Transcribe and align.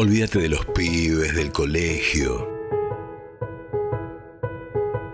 Olvídate 0.00 0.38
de 0.38 0.48
los 0.48 0.64
pibes, 0.64 1.34
del 1.34 1.50
colegio, 1.50 2.48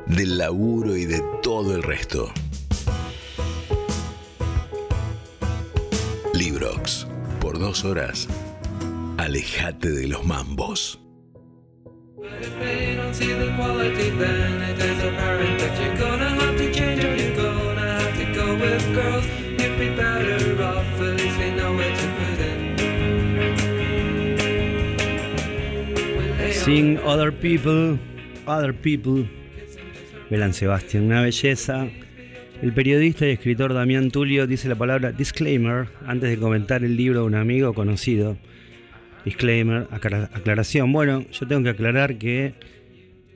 del 0.05 0.37
laburo 0.37 0.95
y 0.95 1.07
de 1.07 1.23
todo 1.41 1.75
el 1.75 1.83
resto. 1.83 2.31
Librox. 6.35 7.07
Por 7.41 7.59
dos 7.59 7.83
horas, 7.87 8.29
alejate 9.17 9.91
de 9.91 10.07
los 10.07 10.23
mambos. 10.27 11.01
Sing 26.65 26.97
Other 27.05 27.31
People, 27.31 27.99
Other 28.47 28.73
People, 28.73 29.29
Belan 30.31 30.55
Sebastián, 30.55 31.05
una 31.05 31.21
belleza. 31.21 31.87
El 32.63 32.73
periodista 32.73 33.27
y 33.27 33.33
escritor 33.33 33.75
Damián 33.75 34.11
Tulio 34.11 34.47
dice 34.47 34.71
la 34.71 34.75
palabra 34.75 35.13
disclaimer 35.13 35.89
antes 36.07 36.31
de 36.31 36.39
comentar 36.39 36.83
el 36.83 36.97
libro 36.97 37.21
de 37.21 37.27
un 37.27 37.35
amigo 37.35 37.75
conocido. 37.75 38.39
Disclaimer, 39.27 39.89
aclaración. 39.91 40.91
Bueno, 40.91 41.27
yo 41.33 41.47
tengo 41.47 41.65
que 41.65 41.69
aclarar 41.69 42.17
que 42.17 42.55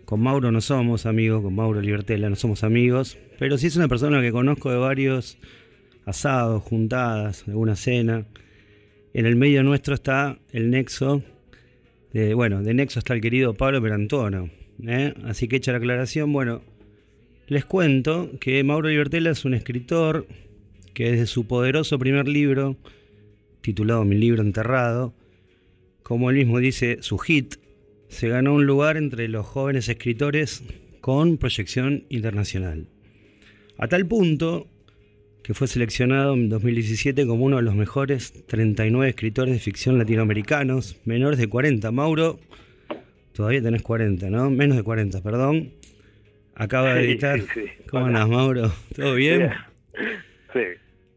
con 0.06 0.22
Mauro 0.22 0.50
no 0.50 0.62
somos 0.62 1.04
amigos, 1.04 1.42
con 1.42 1.54
Mauro 1.54 1.82
Libertela 1.82 2.30
no 2.30 2.36
somos 2.36 2.64
amigos, 2.64 3.18
pero 3.38 3.58
sí 3.58 3.66
es 3.66 3.76
una 3.76 3.88
persona 3.88 4.22
que 4.22 4.32
conozco 4.32 4.70
de 4.70 4.78
varios 4.78 5.36
asados, 6.06 6.62
juntadas, 6.62 7.44
alguna 7.46 7.76
cena. 7.76 8.24
En 9.12 9.26
el 9.26 9.36
medio 9.36 9.62
nuestro 9.62 9.92
está 9.92 10.38
el 10.50 10.70
nexo 10.70 11.22
bueno, 12.12 12.62
de 12.62 12.74
Nexo 12.74 12.98
está 12.98 13.14
el 13.14 13.20
querido 13.20 13.54
Pablo 13.54 13.82
Perantono. 13.82 14.50
¿eh? 14.86 15.14
Así 15.24 15.48
que 15.48 15.56
hecha 15.56 15.72
la 15.72 15.78
aclaración, 15.78 16.32
bueno, 16.32 16.62
les 17.46 17.64
cuento 17.64 18.30
que 18.40 18.62
Mauro 18.64 18.88
Libertela 18.88 19.30
es 19.30 19.44
un 19.44 19.54
escritor 19.54 20.26
que 20.94 21.12
desde 21.12 21.26
su 21.26 21.46
poderoso 21.46 21.98
primer 21.98 22.28
libro, 22.28 22.76
titulado 23.60 24.04
Mi 24.04 24.16
libro 24.16 24.42
enterrado, 24.42 25.14
como 26.02 26.30
él 26.30 26.36
mismo 26.36 26.58
dice, 26.58 26.98
su 27.02 27.18
hit, 27.18 27.56
se 28.08 28.28
ganó 28.28 28.54
un 28.54 28.66
lugar 28.66 28.96
entre 28.96 29.28
los 29.28 29.46
jóvenes 29.46 29.88
escritores 29.88 30.64
con 31.00 31.36
proyección 31.36 32.04
internacional. 32.08 32.88
A 33.76 33.86
tal 33.88 34.06
punto 34.06 34.66
que 35.48 35.54
fue 35.54 35.66
seleccionado 35.66 36.34
en 36.34 36.50
2017 36.50 37.26
como 37.26 37.46
uno 37.46 37.56
de 37.56 37.62
los 37.62 37.74
mejores 37.74 38.34
39 38.48 39.08
escritores 39.08 39.54
de 39.54 39.58
ficción 39.58 39.96
latinoamericanos, 39.96 41.00
menores 41.06 41.38
de 41.38 41.48
40. 41.48 41.90
Mauro, 41.90 42.38
todavía 43.32 43.62
tenés 43.62 43.80
40, 43.80 44.28
¿no? 44.28 44.50
Menos 44.50 44.76
de 44.76 44.82
40, 44.82 45.22
perdón. 45.22 45.72
Acaba 46.54 46.92
de 46.92 47.00
editar. 47.00 47.40
¿Cómo 47.90 48.04
andas, 48.04 48.28
Mauro? 48.28 48.70
¿Todo 48.94 49.14
bien? 49.14 49.50
Sí. 50.52 50.60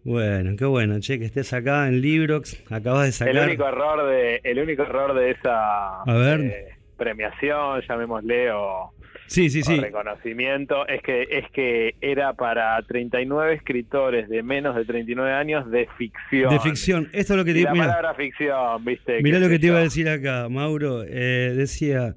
Bueno, 0.03 0.55
qué 0.57 0.65
bueno, 0.65 0.99
che, 0.99 1.17
que 1.17 1.25
estés 1.25 1.53
acá 1.53 1.87
en 1.87 2.01
Librox, 2.01 2.61
acabas 2.69 3.05
de 3.05 3.11
sacar... 3.13 3.35
El 3.35 3.49
único 3.49 3.65
error 3.65 4.09
de, 4.09 4.41
el 4.43 4.59
único 4.59 4.81
error 4.81 5.13
de 5.13 5.31
esa 5.31 6.03
eh, 6.05 6.69
premiación, 6.97 7.81
llamémosle, 7.87 8.51
o 8.51 8.93
sí, 9.31 9.49
sí, 9.49 9.63
sí. 9.63 9.79
reconocimiento 9.79 10.87
es 10.87 11.01
que 11.01 11.23
es 11.29 11.49
que 11.51 11.95
era 12.01 12.33
para 12.33 12.81
39 12.81 13.53
escritores 13.53 14.29
de 14.29 14.43
menos 14.43 14.75
de 14.75 14.85
39 14.85 15.33
años 15.33 15.71
de 15.71 15.87
ficción. 15.97 16.49
De 16.49 16.59
ficción, 16.59 17.09
esto 17.13 17.33
es 17.33 17.37
lo 17.37 17.45
que 17.45 17.53
te 17.53 17.61
La 17.61 17.71
palabra 17.71 18.13
ficción, 18.13 18.83
¿viste? 18.83 19.21
Mirá 19.21 19.39
lo 19.39 19.49
que 19.49 19.59
te 19.59 19.67
iba 19.67 19.77
a 19.77 19.81
decir 19.81 20.09
acá, 20.09 20.49
Mauro. 20.49 21.03
Eh, 21.07 21.53
decía, 21.55 22.15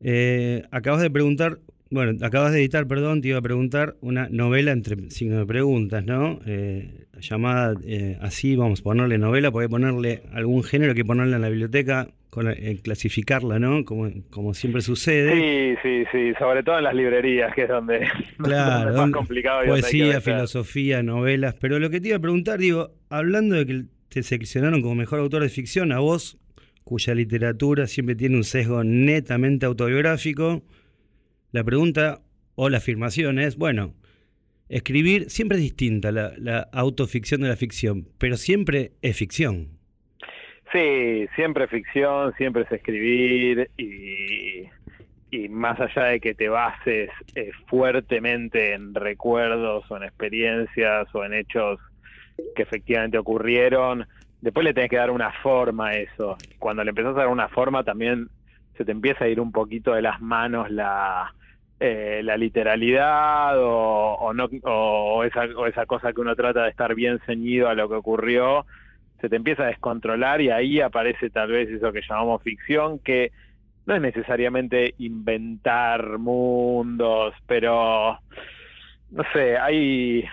eh, 0.00 0.62
acabas 0.70 1.02
de 1.02 1.10
preguntar, 1.10 1.58
bueno, 1.90 2.24
acabas 2.24 2.52
de 2.52 2.60
editar, 2.60 2.86
perdón, 2.86 3.20
te 3.20 3.28
iba 3.28 3.38
a 3.38 3.42
preguntar 3.42 3.96
una 4.00 4.28
novela 4.30 4.72
entre 4.72 5.10
signos 5.10 5.40
de 5.40 5.46
preguntas, 5.46 6.04
¿no? 6.04 6.38
Eh, 6.46 7.06
llamada 7.20 7.74
así, 8.20 8.54
vamos 8.54 8.80
a 8.80 8.82
ponerle 8.84 9.18
novela, 9.18 9.50
puede 9.50 9.68
ponerle 9.68 10.22
algún 10.32 10.62
género 10.62 10.94
que 10.94 11.04
ponerla 11.04 11.36
en 11.36 11.42
la 11.42 11.48
biblioteca 11.48 12.08
con, 12.30 12.48
eh, 12.48 12.78
clasificarla, 12.82 13.58
¿no? 13.58 13.84
Como, 13.84 14.10
como 14.30 14.54
siempre 14.54 14.82
sucede. 14.82 15.32
Sí, 15.32 15.78
sí, 15.82 16.04
sí, 16.12 16.34
sobre 16.38 16.62
todo 16.62 16.78
en 16.78 16.84
las 16.84 16.94
librerías, 16.94 17.54
que 17.54 17.62
es 17.62 17.68
donde, 17.68 18.06
claro, 18.42 18.90
es 18.90 18.96
más 18.96 19.10
complicado. 19.10 19.64
Poesía, 19.66 20.20
filosofía, 20.20 21.02
novelas. 21.02 21.54
Pero 21.60 21.78
lo 21.78 21.90
que 21.90 22.00
te 22.00 22.08
iba 22.08 22.18
a 22.18 22.20
preguntar, 22.20 22.58
digo, 22.58 22.92
hablando 23.08 23.56
de 23.56 23.66
que 23.66 23.84
te 24.08 24.22
seleccionaron 24.22 24.82
como 24.82 24.94
mejor 24.94 25.20
autor 25.20 25.42
de 25.42 25.48
ficción, 25.48 25.92
a 25.92 26.00
vos, 26.00 26.38
cuya 26.84 27.14
literatura 27.14 27.86
siempre 27.86 28.14
tiene 28.14 28.36
un 28.36 28.44
sesgo 28.44 28.84
netamente 28.84 29.66
autobiográfico, 29.66 30.62
la 31.52 31.64
pregunta 31.64 32.20
o 32.54 32.68
la 32.68 32.78
afirmación 32.78 33.38
es, 33.38 33.56
bueno, 33.56 33.94
escribir 34.68 35.30
siempre 35.30 35.56
es 35.56 35.62
distinta 35.62 36.12
la, 36.12 36.34
la 36.36 36.68
autoficción 36.72 37.40
de 37.40 37.48
la 37.48 37.56
ficción, 37.56 38.08
pero 38.18 38.36
siempre 38.36 38.92
es 39.00 39.16
ficción. 39.16 39.77
Sí, 40.72 41.28
siempre 41.34 41.66
ficción, 41.66 42.34
siempre 42.34 42.62
es 42.62 42.72
escribir 42.72 43.70
y, 43.78 44.68
más 45.48 45.80
allá 45.80 46.04
de 46.04 46.20
que 46.20 46.34
te 46.34 46.48
bases 46.48 47.10
eh, 47.34 47.50
fuertemente 47.66 48.74
en 48.74 48.94
recuerdos 48.94 49.90
o 49.90 49.96
en 49.96 50.04
experiencias 50.04 51.06
o 51.14 51.24
en 51.24 51.34
hechos 51.34 51.80
que 52.54 52.62
efectivamente 52.62 53.18
ocurrieron, 53.18 54.06
después 54.40 54.64
le 54.64 54.74
tenés 54.74 54.90
que 54.90 54.96
dar 54.96 55.10
una 55.10 55.32
forma 55.42 55.88
a 55.88 55.96
eso. 55.96 56.36
Cuando 56.58 56.84
le 56.84 56.90
empezás 56.90 57.14
a 57.14 57.20
dar 57.20 57.28
una 57.28 57.48
forma 57.48 57.82
también 57.82 58.28
se 58.76 58.84
te 58.84 58.92
empieza 58.92 59.24
a 59.24 59.28
ir 59.28 59.40
un 59.40 59.52
poquito 59.52 59.94
de 59.94 60.02
las 60.02 60.20
manos 60.20 60.70
la, 60.70 61.34
eh, 61.80 62.20
la 62.22 62.36
literalidad 62.36 63.58
o, 63.58 64.14
o, 64.14 64.32
no, 64.34 64.48
o, 64.62 65.24
esa, 65.24 65.44
o 65.56 65.66
esa 65.66 65.86
cosa 65.86 66.12
que 66.12 66.20
uno 66.20 66.36
trata 66.36 66.64
de 66.64 66.70
estar 66.70 66.94
bien 66.94 67.18
ceñido 67.26 67.68
a 67.68 67.74
lo 67.74 67.88
que 67.88 67.96
ocurrió 67.96 68.66
se 69.20 69.28
te 69.28 69.36
empieza 69.36 69.64
a 69.64 69.68
descontrolar 69.68 70.40
y 70.40 70.50
ahí 70.50 70.80
aparece 70.80 71.30
tal 71.30 71.50
vez 71.50 71.68
eso 71.68 71.92
que 71.92 72.02
llamamos 72.08 72.42
ficción, 72.42 72.98
que 72.98 73.32
no 73.86 73.94
es 73.94 74.00
necesariamente 74.00 74.94
inventar 74.98 76.18
mundos, 76.18 77.34
pero 77.46 78.18
no 79.10 79.24
sé, 79.32 79.56
hay 79.56 80.24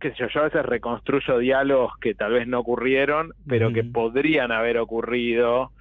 qué 0.00 0.10
sé 0.10 0.16
yo, 0.18 0.28
yo 0.28 0.40
a 0.40 0.44
veces 0.44 0.64
reconstruyo 0.64 1.38
diálogos 1.38 1.92
que 2.00 2.14
tal 2.14 2.32
vez 2.32 2.46
no 2.46 2.60
ocurrieron, 2.60 3.32
pero 3.46 3.72
que 3.72 3.84
podrían 3.84 4.52
haber 4.52 4.78
ocurrido 4.78 5.72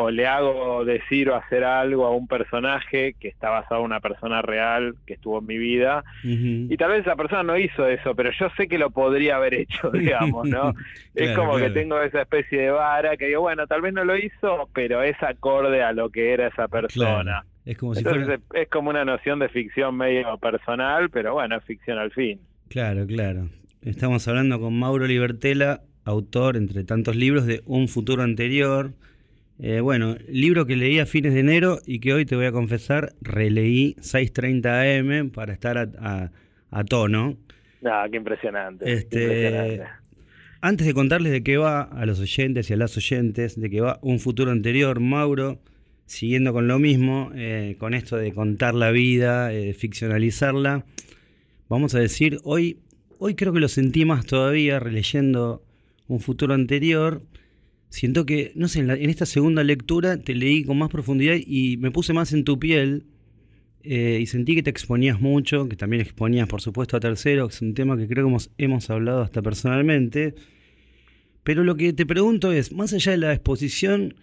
o 0.00 0.12
le 0.12 0.28
hago 0.28 0.84
decir 0.84 1.28
o 1.28 1.34
hacer 1.34 1.64
algo 1.64 2.06
a 2.06 2.14
un 2.14 2.28
personaje 2.28 3.16
que 3.18 3.26
está 3.26 3.50
basado 3.50 3.80
en 3.80 3.86
una 3.86 3.98
persona 3.98 4.42
real 4.42 4.94
que 5.04 5.14
estuvo 5.14 5.40
en 5.40 5.46
mi 5.46 5.58
vida 5.58 6.04
y 6.22 6.76
tal 6.76 6.92
vez 6.92 7.00
esa 7.00 7.16
persona 7.16 7.42
no 7.42 7.58
hizo 7.58 7.84
eso, 7.84 8.14
pero 8.14 8.30
yo 8.38 8.48
sé 8.56 8.68
que 8.68 8.78
lo 8.78 8.90
podría 8.90 9.34
haber 9.34 9.54
hecho, 9.54 9.90
digamos, 9.92 10.48
¿no? 10.48 10.72
es 11.16 11.36
como 11.36 11.56
que 11.56 11.70
tengo 11.70 12.00
esa 12.00 12.22
especie 12.22 12.60
de 12.60 12.70
vara 12.70 13.16
que 13.16 13.26
digo, 13.26 13.40
bueno, 13.40 13.66
tal 13.66 13.80
vez 13.80 13.92
no 13.92 14.04
lo 14.04 14.16
hizo, 14.16 14.68
pero 14.72 15.02
es 15.02 15.20
acorde 15.20 15.82
a 15.82 15.90
lo 15.92 16.10
que 16.10 16.32
era 16.32 16.46
esa 16.46 16.68
persona. 16.68 17.44
Es 17.64 17.76
como 17.76 17.96
si 17.96 17.98
Entonces 17.98 18.38
es 18.54 18.68
como 18.68 18.90
una 18.90 19.04
noción 19.04 19.40
de 19.40 19.48
ficción 19.48 19.96
medio 19.96 20.38
personal, 20.38 21.10
pero 21.10 21.34
bueno, 21.34 21.56
es 21.56 21.64
ficción 21.64 21.98
al 21.98 22.12
fin. 22.12 22.38
Claro, 22.68 23.04
claro. 23.04 23.48
Estamos 23.82 24.28
hablando 24.28 24.60
con 24.60 24.78
Mauro 24.78 25.08
Libertela, 25.08 25.80
autor, 26.04 26.56
entre 26.56 26.84
tantos 26.84 27.16
libros, 27.16 27.46
de 27.46 27.62
Un 27.66 27.88
futuro 27.88 28.22
anterior, 28.22 28.92
eh, 29.60 29.80
bueno, 29.80 30.16
libro 30.28 30.66
que 30.66 30.76
leí 30.76 31.00
a 31.00 31.06
fines 31.06 31.34
de 31.34 31.40
enero 31.40 31.80
y 31.84 31.98
que 31.98 32.12
hoy 32.12 32.24
te 32.24 32.36
voy 32.36 32.46
a 32.46 32.52
confesar, 32.52 33.14
releí 33.20 33.96
6.30 33.96 35.24
AM 35.24 35.30
para 35.30 35.52
estar 35.52 35.78
a, 35.78 36.84
tono. 36.84 37.36
Ah, 37.84 38.06
qué 38.08 38.18
impresionante, 38.18 38.92
este, 38.92 39.82
Antes 40.60 40.86
de 40.86 40.94
contarles 40.94 41.32
de 41.32 41.42
qué 41.42 41.56
va 41.56 41.82
a 41.82 42.06
los 42.06 42.20
oyentes 42.20 42.70
y 42.70 42.72
a 42.72 42.76
las 42.76 42.96
oyentes, 42.96 43.60
de 43.60 43.68
qué 43.68 43.80
va 43.80 43.98
un 44.00 44.20
futuro 44.20 44.52
anterior, 44.52 45.00
Mauro, 45.00 45.58
siguiendo 46.06 46.52
con 46.52 46.68
lo 46.68 46.78
mismo, 46.78 47.32
eh, 47.34 47.74
con 47.78 47.94
esto 47.94 48.16
de 48.16 48.32
contar 48.32 48.74
la 48.74 48.92
vida, 48.92 49.52
eh, 49.52 49.74
ficcionalizarla, 49.74 50.84
vamos 51.68 51.96
a 51.96 51.98
decir, 51.98 52.38
hoy, 52.44 52.78
hoy 53.18 53.34
creo 53.34 53.52
que 53.52 53.60
lo 53.60 53.68
sentí 53.68 54.04
más 54.04 54.24
todavía 54.24 54.78
releyendo 54.78 55.64
un 56.06 56.20
futuro 56.20 56.54
anterior 56.54 57.22
siento 57.90 58.26
que, 58.26 58.52
no 58.54 58.68
sé, 58.68 58.80
en, 58.80 58.90
esta 58.90 59.26
segunda 59.26 59.64
lectura 59.64 60.18
te 60.18 60.34
leí 60.34 60.64
con 60.64 60.78
más 60.78 60.90
profundidad 60.90 61.36
y 61.44 61.76
me 61.78 61.90
puse 61.90 62.12
más 62.12 62.32
en 62.32 62.44
tu 62.44 62.58
piel 62.58 63.04
eh, 63.82 64.18
y 64.20 64.26
sentí 64.26 64.54
que 64.54 64.62
te 64.62 64.70
exponías 64.70 65.20
mucho, 65.20 65.68
que 65.68 65.76
también 65.76 66.02
exponías, 66.02 66.48
por 66.48 66.60
supuesto, 66.60 66.96
a 66.96 67.00
terceros, 67.00 67.54
es 67.54 67.62
un 67.62 67.74
tema 67.74 67.96
que 67.96 68.06
creo 68.06 68.24
que 68.24 68.30
hemos, 68.30 68.50
hemos 68.58 68.90
hablado 68.90 69.22
hasta 69.22 69.40
personalmente. 69.40 70.34
Pero 71.42 71.64
lo 71.64 71.76
que 71.76 71.92
te 71.92 72.04
pregunto 72.04 72.52
es, 72.52 72.72
más 72.72 72.92
allá 72.92 73.12
de 73.12 73.18
la 73.18 73.32
exposición, 73.32 74.14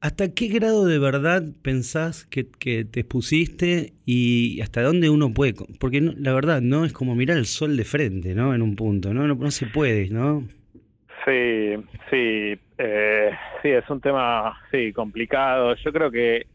¿hasta 0.00 0.32
qué 0.34 0.48
grado 0.48 0.86
de 0.86 0.98
verdad 0.98 1.44
pensás 1.62 2.26
que, 2.26 2.42
te 2.42 3.00
expusiste 3.00 3.92
y 4.06 4.60
hasta 4.60 4.82
dónde 4.82 5.10
uno 5.10 5.32
puede? 5.32 5.54
Porque 5.78 6.00
la 6.00 6.32
verdad, 6.32 6.60
no 6.62 6.84
es 6.84 6.92
como 6.92 7.14
mirar 7.14 7.36
el 7.38 7.46
sol 7.46 7.76
de 7.76 7.84
frente, 7.84 8.34
¿no? 8.34 8.54
En 8.54 8.62
un 8.62 8.74
punto, 8.74 9.14
¿no? 9.14 9.28
No, 9.28 9.34
no 9.34 9.50
se 9.50 9.66
puede, 9.66 10.08
¿no? 10.08 10.48
Sí, 11.24 11.76
sí. 12.10 12.58
Eh, 12.78 13.30
sí, 13.62 13.68
es 13.68 13.88
un 13.90 14.00
tema, 14.00 14.58
sí, 14.70 14.92
complicado. 14.92 15.74
Yo 15.76 15.92
creo 15.92 16.10
que 16.10 16.46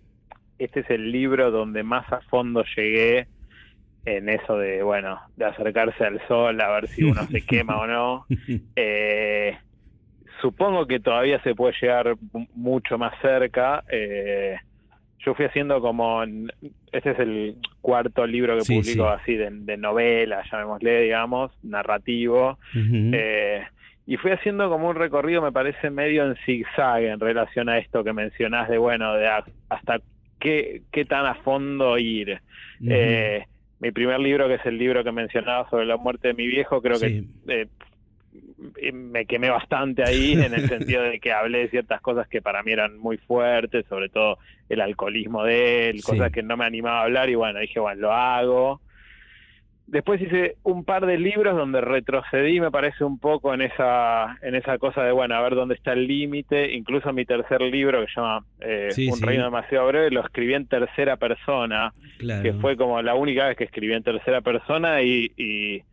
este 0.58 0.82
es 0.82 0.90
el 0.90 1.12
libro 1.12 1.52
donde 1.52 1.84
más 1.84 2.12
a 2.12 2.22
fondo 2.22 2.64
llegué 2.76 3.28
en 4.06 4.30
eso 4.30 4.58
de, 4.58 4.84
bueno, 4.84 5.20
de 5.36 5.46
acercarse 5.46 6.04
al 6.06 6.26
sol 6.28 6.60
a 6.62 6.70
ver 6.70 6.88
si 6.88 7.04
uno 7.04 7.26
se 7.28 7.46
quema 7.46 7.80
o 7.80 7.88
no. 7.88 8.26
Eh, 8.76 9.58
supongo 10.42 10.86
que 10.86 11.00
todavía 11.00 11.42
se 11.42 11.56
puede 11.56 11.74
llegar 11.82 12.16
mucho 12.54 12.98
más 12.98 13.14
cerca. 13.22 13.84
Eh, 13.90 14.58
yo 15.20 15.34
fui 15.34 15.46
haciendo 15.46 15.82
como, 15.82 16.24
este 16.92 17.12
es 17.12 17.20
el 17.20 17.56
cuarto 17.82 18.28
libro 18.28 18.58
que 18.58 18.64
publico 18.76 19.08
así 19.08 19.36
de, 19.36 19.78
novela, 19.78 20.44
llamémosle, 20.52 21.02
digamos, 21.02 21.52
narrativo. 21.64 22.60
eh, 22.76 23.64
y 24.08 24.18
fui 24.18 24.32
haciendo 24.32 24.70
como 24.70 24.90
un 24.90 24.96
recorrido, 24.96 25.42
me 25.42 25.52
parece, 25.52 25.90
medio 25.90 26.26
en 26.26 26.36
zigzag 26.46 27.04
en 27.04 27.20
relación 27.20 27.70
a 27.70 27.80
esto 27.80 28.04
que 28.04 28.14
mencionás 28.14 28.70
de, 28.70 28.78
bueno, 28.78 29.14
de 29.16 29.28
hasta 29.70 30.00
qué, 30.40 30.84
qué 30.92 31.06
tan 31.06 31.26
a 31.26 31.36
fondo 31.36 31.98
ir. 31.98 32.40
eh, 32.88 33.46
mi 33.80 33.92
primer 33.92 34.20
libro, 34.20 34.48
que 34.48 34.56
es 34.56 34.66
el 34.66 34.78
libro 34.78 35.04
que 35.04 35.12
mencionaba 35.12 35.70
sobre 35.70 35.86
la 35.86 35.98
muerte 35.98 36.30
de 36.30 36.34
mi 36.36 36.48
viejo, 36.48 36.82
creo 36.82 37.00
que 37.00 37.24
eh, 37.48 37.68
me 38.94 39.26
quemé 39.26 39.50
bastante 39.50 40.04
ahí 40.04 40.34
en 40.42 40.54
el 40.54 40.70
sentido 40.70 41.04
de 41.04 41.20
que 41.20 41.34
hablé 41.34 41.60
de 41.60 41.70
ciertas 41.70 42.00
cosas 42.02 42.28
que 42.28 42.42
para 42.42 42.64
mí 42.64 42.72
eran 42.72 42.98
muy 42.98 43.18
fuertes, 43.18 43.86
sobre 43.88 44.10
todo 44.10 44.38
el 44.70 44.82
alcoholismo 44.82 45.44
de 45.44 45.90
él, 45.90 46.04
cosas 46.04 46.32
que 46.32 46.44
no 46.44 46.58
me 46.58 46.66
animaba 46.66 47.00
a 47.00 47.04
hablar 47.04 47.30
y 47.30 47.36
bueno, 47.36 47.60
dije, 47.60 47.80
bueno, 47.80 48.02
lo 48.02 48.12
hago. 48.14 48.82
Después 49.88 50.20
hice 50.20 50.56
un 50.64 50.84
par 50.84 51.06
de 51.06 51.20
libros 51.20 51.56
donde 51.56 51.80
retrocedí, 51.80 52.60
me 52.60 52.72
parece 52.72 53.04
un 53.04 53.20
poco 53.20 53.54
en 53.54 53.62
esa 53.62 54.36
en 54.42 54.56
esa 54.56 54.80
cosa 54.80 55.04
de, 55.04 55.12
bueno, 55.12 55.36
a 55.36 55.42
ver 55.42 55.54
dónde 55.54 55.76
está 55.76 55.94
el 55.94 56.08
límite. 56.08 56.74
Incluso 56.74 57.14
mi 57.14 57.24
tercer 57.26 57.62
libro, 57.62 58.02
que 58.02 58.08
se 58.08 58.20
llama 58.20 58.44
eh, 58.62 58.90
Un 59.12 59.22
reino 59.22 59.44
demasiado 59.44 59.88
breve, 59.88 60.10
lo 60.10 60.22
escribí 60.22 60.56
en 60.56 60.66
tercera 60.66 61.18
persona, 61.18 61.94
que 62.18 62.54
fue 62.54 62.76
como 62.78 63.00
la 63.04 63.14
única 63.14 63.48
vez 63.48 63.58
que 63.58 63.66
escribí 63.66 63.94
en 63.94 64.02
tercera 64.02 64.42
persona 64.42 65.04
y, 65.04 65.84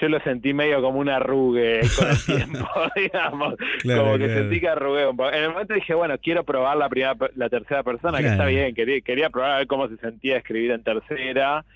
yo 0.00 0.08
lo 0.08 0.20
sentí 0.20 0.54
medio 0.54 0.80
como 0.80 0.98
un 1.00 1.10
arrugue 1.10 1.80
con 1.98 2.08
el 2.08 2.24
tiempo, 2.24 2.68
digamos. 2.96 3.54
como 3.84 4.16
que 4.16 4.28
sentí 4.28 4.60
que 4.60 4.68
arrugué 4.68 5.06
un 5.06 5.16
poco. 5.16 5.30
En 5.30 5.42
el 5.42 5.50
momento 5.50 5.74
dije, 5.74 5.92
bueno, 5.92 6.16
quiero 6.16 6.42
probar 6.44 6.78
la 6.78 6.88
primera, 6.88 7.14
la 7.34 7.50
tercera 7.50 7.82
persona, 7.82 8.18
que 8.18 8.28
está 8.28 8.46
bien, 8.46 8.74
quería, 8.74 9.02
quería 9.02 9.28
probar 9.28 9.50
a 9.50 9.58
ver 9.58 9.66
cómo 9.66 9.88
se 9.88 9.98
sentía 9.98 10.38
escribir 10.38 10.70
en 10.70 10.82
tercera. 10.82 11.66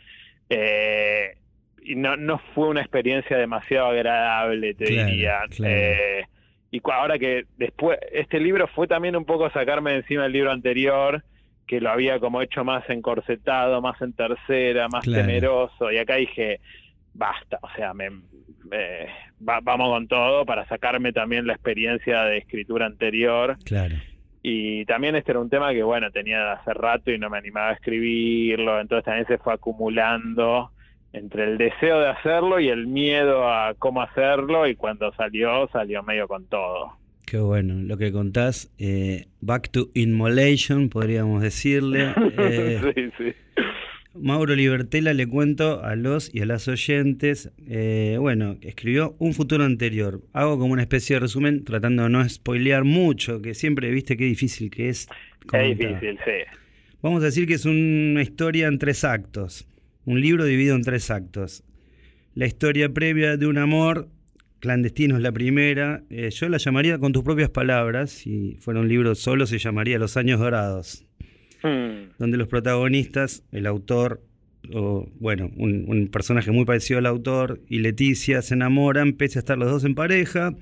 Eh, 0.49 1.37
y 1.83 1.97
no, 1.97 2.17
no 2.17 2.41
fue 2.55 2.69
una 2.69 2.81
experiencia 2.81 3.37
demasiado 3.37 3.89
agradable, 3.89 4.75
te 4.75 4.85
diría. 4.85 5.41
Eh, 5.63 6.23
y 6.71 6.81
ahora 6.91 7.19
que 7.19 7.45
después, 7.57 7.99
este 8.13 8.41
libro 8.41 8.67
fue 8.69 8.87
también 8.89 9.17
un 9.17 9.25
poco 9.25 9.51
sacarme 9.51 9.93
de 9.93 9.97
encima 9.99 10.25
del 10.25 10.33
libro 10.33 10.51
anterior, 10.51 11.23
que 11.67 11.81
lo 11.81 11.91
había 11.91 12.19
como 12.19 12.43
hecho 12.43 12.65
más 12.65 12.89
encorsetado, 12.89 13.81
más 13.81 14.01
en 14.03 14.13
tercera, 14.13 14.89
más 14.89 15.05
temeroso, 15.05 15.93
y 15.93 15.99
acá 15.99 16.17
dije, 16.17 16.61
basta, 17.13 17.59
o 17.63 17.69
sea, 17.77 17.95
me, 17.95 18.11
vamos 19.39 19.89
con 19.91 20.09
todo 20.09 20.45
para 20.45 20.67
sacarme 20.67 21.13
también 21.13 21.47
la 21.47 21.55
experiencia 21.55 22.25
de 22.25 22.39
escritura 22.39 22.87
anterior. 22.87 23.57
Claro. 23.65 23.95
Y 24.47 24.85
también 24.85 25.17
este 25.17 25.31
era 25.31 25.41
un 25.41 25.49
tema 25.49 25.73
que, 25.73 25.83
bueno, 25.83 26.11
tenía 26.11 26.53
hace 26.53 26.75
rato 26.75 27.11
y 27.11 27.19
no 27.19 27.31
me 27.31 27.39
animaba 27.39 27.71
a 27.71 27.73
escribirlo, 27.73 28.79
entonces 28.79 29.07
también 29.07 29.27
se 29.27 29.39
fue 29.39 29.55
acumulando 29.55 30.71
entre 31.15 31.45
el 31.45 31.57
deseo 31.57 32.01
de 32.01 32.09
hacerlo 32.09 32.61
y 32.61 32.69
el 32.69 32.87
miedo 32.87 33.49
a 33.49 33.73
cómo 33.79 34.03
hacerlo, 34.03 34.69
y 34.69 34.77
cuando 34.77 35.11
salió, 35.15 35.67
salió 35.73 36.03
medio 36.03 36.29
con 36.29 36.45
todo. 36.47 36.93
Qué 37.25 37.39
bueno, 37.39 37.77
lo 37.77 37.97
que 37.97 38.13
contás, 38.13 38.71
eh, 38.79 39.29
Back 39.41 39.71
to 39.71 39.87
Immolation, 39.95 40.91
podríamos 40.91 41.41
decirle. 41.41 42.13
Eh, 42.39 42.81
sí, 42.95 43.11
sí. 43.17 43.35
Mauro 44.15 44.55
Libertela 44.55 45.13
le 45.13 45.27
cuento 45.27 45.83
a 45.83 45.97
los 45.97 46.33
y 46.33 46.41
a 46.41 46.47
las 46.47 46.69
oyentes, 46.69 47.51
eh, 47.67 48.17
bueno, 48.21 48.57
escribió 48.61 49.17
Un 49.19 49.35
futuro 49.35 49.65
anterior. 49.65 50.23
Hago 50.33 50.59
como 50.59 50.73
una 50.73 50.83
especie 50.83 51.17
de 51.17 51.21
resumen 51.21 51.65
tratando 51.65 52.05
de 52.05 52.11
no 52.11 52.29
spoilear 52.29 52.85
mucho, 52.85 53.43
que 53.43 53.55
siempre 53.55 53.91
viste 53.91 54.17
qué 54.17 54.25
difícil 54.25 54.71
que 54.71 54.89
es. 54.89 55.09
Es 55.53 55.79
difícil, 55.79 56.19
sí. 56.25 56.61
Vamos 57.03 57.23
a 57.23 57.27
decir 57.27 57.47
que 57.47 57.55
es 57.55 57.65
una 57.65 58.23
historia 58.23 58.69
en 58.69 58.79
tres 58.79 59.05
actos. 59.05 59.67
Un 60.05 60.21
libro 60.21 60.45
dividido 60.45 60.77
en 60.77 60.83
tres 60.83 61.11
actos. 61.11 61.65
La 62.35 62.47
historia 62.47 62.89
previa 62.89 63.37
de 63.37 63.47
un 63.47 63.59
amor 63.59 64.09
clandestino 64.61 65.17
es 65.17 65.23
la 65.23 65.33
primera. 65.33 66.03
Eh, 66.09 66.31
yo 66.31 66.49
la 66.49 66.59
llamaría 66.59 66.99
con 66.99 67.13
tus 67.13 67.23
propias 67.25 67.51
palabras. 67.51 68.11
Si 68.11 68.57
fuera 68.61 68.81
un 68.81 68.89
libro 68.89 69.15
solo, 69.15 69.47
se 69.47 69.59
llamaría 69.59 69.99
Los 69.99 70.17
Años 70.17 70.41
Dorados. 70.41 71.05
Hmm. 71.65 72.11
Donde 72.19 72.37
los 72.37 72.47
protagonistas, 72.47 73.43
el 73.51 73.67
autor, 73.67 74.23
o 74.73 75.09
bueno, 75.19 75.51
un, 75.57 76.09
personaje 76.13 76.51
muy 76.51 76.67
parecido 76.67 76.99
al 76.99 77.07
autor, 77.07 77.63
y 77.69 77.79
Leticia 77.79 78.43
se 78.43 78.53
enamoran, 78.53 79.15
pese 79.15 79.39
a 79.39 79.41
estar 79.41 79.57
los 79.57 79.71
dos 79.71 79.85
en 79.85 79.95
pareja. 79.95 80.55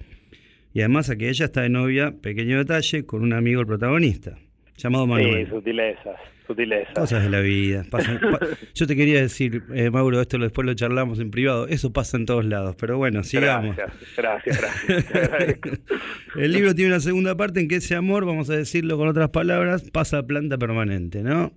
Y 0.72 0.80
además 0.80 1.10
a 1.10 1.16
que 1.16 1.28
ella 1.28 1.46
está 1.46 1.62
de 1.62 1.68
novia, 1.68 2.14
pequeño 2.22 2.56
detalle, 2.56 3.04
con 3.04 3.22
un 3.22 3.32
amigo 3.32 3.60
el 3.60 3.66
protagonista, 3.66 4.38
llamado 4.76 5.06
Manuel. 5.06 5.46
Sí, 5.46 5.50
sutilezas, 5.50 6.16
sutilezas. 6.46 6.94
Cosas 6.94 7.22
de 7.22 7.30
la 7.30 7.40
vida. 7.40 7.84
Yo 8.74 8.86
te 8.86 8.96
quería 8.96 9.20
decir, 9.20 9.62
eh, 9.74 9.90
Mauro, 9.90 10.20
esto 10.20 10.38
después 10.38 10.66
lo 10.66 10.74
charlamos 10.74 11.20
en 11.20 11.30
privado, 11.30 11.66
eso 11.68 11.92
pasa 11.92 12.16
en 12.16 12.26
todos 12.26 12.44
lados, 12.44 12.76
pero 12.78 12.98
bueno, 12.98 13.22
sigamos. 13.22 13.76
Gracias, 13.76 14.16
gracias, 14.16 14.60
gracias. 14.60 15.80
el 16.36 16.52
libro 16.52 16.74
tiene 16.74 16.90
una 16.90 17.00
segunda 17.00 17.36
parte 17.36 17.60
en 17.60 17.68
que 17.68 17.76
ese 17.76 17.94
amor, 17.94 18.24
vamos 18.24 18.50
a 18.50 18.56
decirlo 18.56 18.96
con 18.96 19.08
otras 19.08 19.30
palabras, 19.30 19.90
pasa 19.90 20.18
a 20.18 20.22
planta 20.26 20.58
permanente, 20.58 21.22
¿no? 21.22 21.52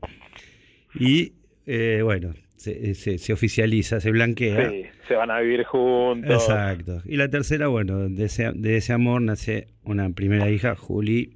Y 0.98 1.34
eh, 1.66 2.02
bueno, 2.04 2.34
se, 2.56 3.34
oficializa, 3.34 4.00
se 4.00 4.12
blanquea. 4.12 4.70
Sí, 4.70 4.84
se 5.08 5.16
van 5.16 5.32
a 5.32 5.40
vivir 5.40 5.64
juntos. 5.64 6.32
Exacto. 6.32 7.02
Y 7.06 7.18
la 7.18 7.30
tercera, 7.30 7.68
bueno, 7.68 8.10
de 8.10 8.26
ese, 8.26 8.52
de 8.54 8.78
ese 8.78 8.94
amor 8.94 9.22
nace 9.22 9.68
una 9.84 10.10
primera 10.10 10.50
hija, 10.50 10.76
Juli 10.76 11.36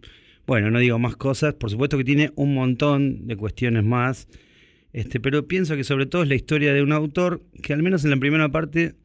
bueno, 0.49 0.71
no 0.71 0.79
digo 0.79 0.97
más 0.97 1.15
cosas, 1.15 1.53
por 1.53 1.69
supuesto 1.69 1.95
que 1.95 2.03
tiene 2.03 2.31
un 2.33 2.55
montón 2.55 3.27
de 3.27 3.37
cuestiones 3.37 3.83
más, 3.83 4.27
este, 4.93 5.19
pero 5.19 5.47
pienso 5.47 5.75
que 5.75 5.83
sobre 5.83 6.07
todo 6.07 6.23
es 6.23 6.27
la 6.27 6.33
historia 6.33 6.73
de 6.73 6.81
un 6.81 6.91
autor 6.91 7.43
que 7.61 7.71
al 7.71 7.83
menos 7.83 8.03
en 8.03 8.09
la 8.09 8.17
primera 8.17 8.49
parte 8.49 8.95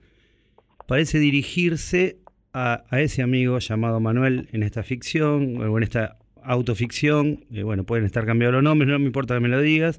parece 0.88 1.18
dirigirse 1.18 2.16
a, 2.54 2.84
ese 2.92 3.20
amigo 3.20 3.58
llamado 3.58 4.00
Manuel 4.00 4.48
en 4.52 4.62
esta 4.62 4.82
ficción 4.82 5.60
o 5.60 5.76
en 5.76 5.82
esta 5.82 6.16
autoficción, 6.42 7.44
eh, 7.52 7.62
bueno, 7.62 7.84
pueden 7.84 8.06
estar 8.06 8.24
cambiados 8.24 8.54
los 8.54 8.62
nombres, 8.62 8.88
no 8.88 8.98
me 8.98 9.04
importa 9.04 9.34
que 9.34 9.40
me 9.40 9.48
lo 9.48 9.60
digas. 9.60 9.98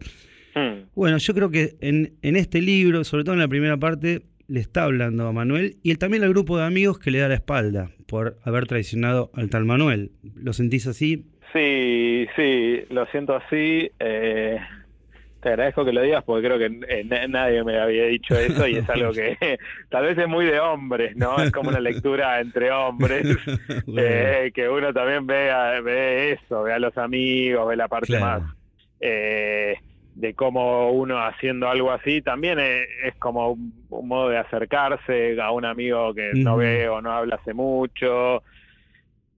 Hmm. 0.56 0.88
Bueno, 0.96 1.20
yo 1.20 1.36
creo 1.36 1.52
que 1.52 1.76
en, 1.80 2.16
en 2.24 2.38
este 2.38 2.60
libro, 2.60 3.04
sobre 3.04 3.24
todo 3.24 3.36
en 3.36 3.42
la 3.42 3.48
primera 3.48 3.78
parte, 3.78 4.24
le 4.48 4.60
está 4.60 4.84
hablando 4.84 5.28
a 5.28 5.32
Manuel 5.32 5.78
y 5.84 5.92
él 5.92 6.00
también 6.00 6.24
al 6.24 6.30
grupo 6.30 6.58
de 6.58 6.66
amigos 6.66 6.98
que 6.98 7.12
le 7.12 7.20
da 7.20 7.28
la 7.28 7.36
espalda 7.36 7.92
por 8.08 8.38
haber 8.44 8.66
traicionado 8.66 9.32
al 9.36 9.52
tal 9.52 9.66
Manuel. 9.66 10.12
¿Lo 10.36 10.54
sentís 10.54 10.88
así? 10.88 11.26
Sí, 11.56 12.28
sí, 12.36 12.84
lo 12.90 13.06
siento 13.06 13.34
así. 13.34 13.90
Eh, 13.98 14.60
te 15.40 15.50
agradezco 15.50 15.86
que 15.86 15.94
lo 15.94 16.02
digas 16.02 16.22
porque 16.26 16.48
creo 16.48 16.58
que 16.60 16.80
eh, 16.90 17.28
nadie 17.30 17.64
me 17.64 17.80
había 17.80 18.06
dicho 18.08 18.38
eso 18.38 18.68
y 18.68 18.78
es 18.78 18.90
algo 18.90 19.14
que 19.14 19.38
tal 19.90 20.04
vez 20.04 20.18
es 20.18 20.28
muy 20.28 20.46
de 20.46 20.60
hombres, 20.60 21.16
¿no? 21.16 21.38
Es 21.42 21.52
como 21.52 21.70
una 21.70 21.80
lectura 21.80 22.42
entre 22.42 22.72
hombres, 22.72 23.26
eh, 23.98 24.52
que 24.54 24.68
uno 24.68 24.92
también 24.92 25.26
ve, 25.26 25.50
ve 25.82 26.32
eso, 26.34 26.64
ve 26.64 26.74
a 26.74 26.80
los 26.80 26.98
amigos, 26.98 27.70
ve 27.70 27.76
la 27.78 27.88
parte 27.88 28.20
más 28.20 28.42
de 29.00 30.34
cómo 30.34 30.92
uno 30.92 31.20
haciendo 31.20 31.70
algo 31.70 31.92
así 31.92 32.22
también 32.22 32.58
es, 32.60 33.16
como 33.20 33.52
un, 33.52 33.74
modo 34.08 34.30
de 34.30 34.38
acercarse 34.38 35.40
a 35.40 35.52
un 35.52 35.64
amigo 35.64 36.14
que 36.14 36.32
no 36.34 36.58
ve 36.58 36.90
o 36.90 37.02
no 37.02 37.12
habla 37.12 37.36
hace 37.36 37.54
mucho 37.54 38.42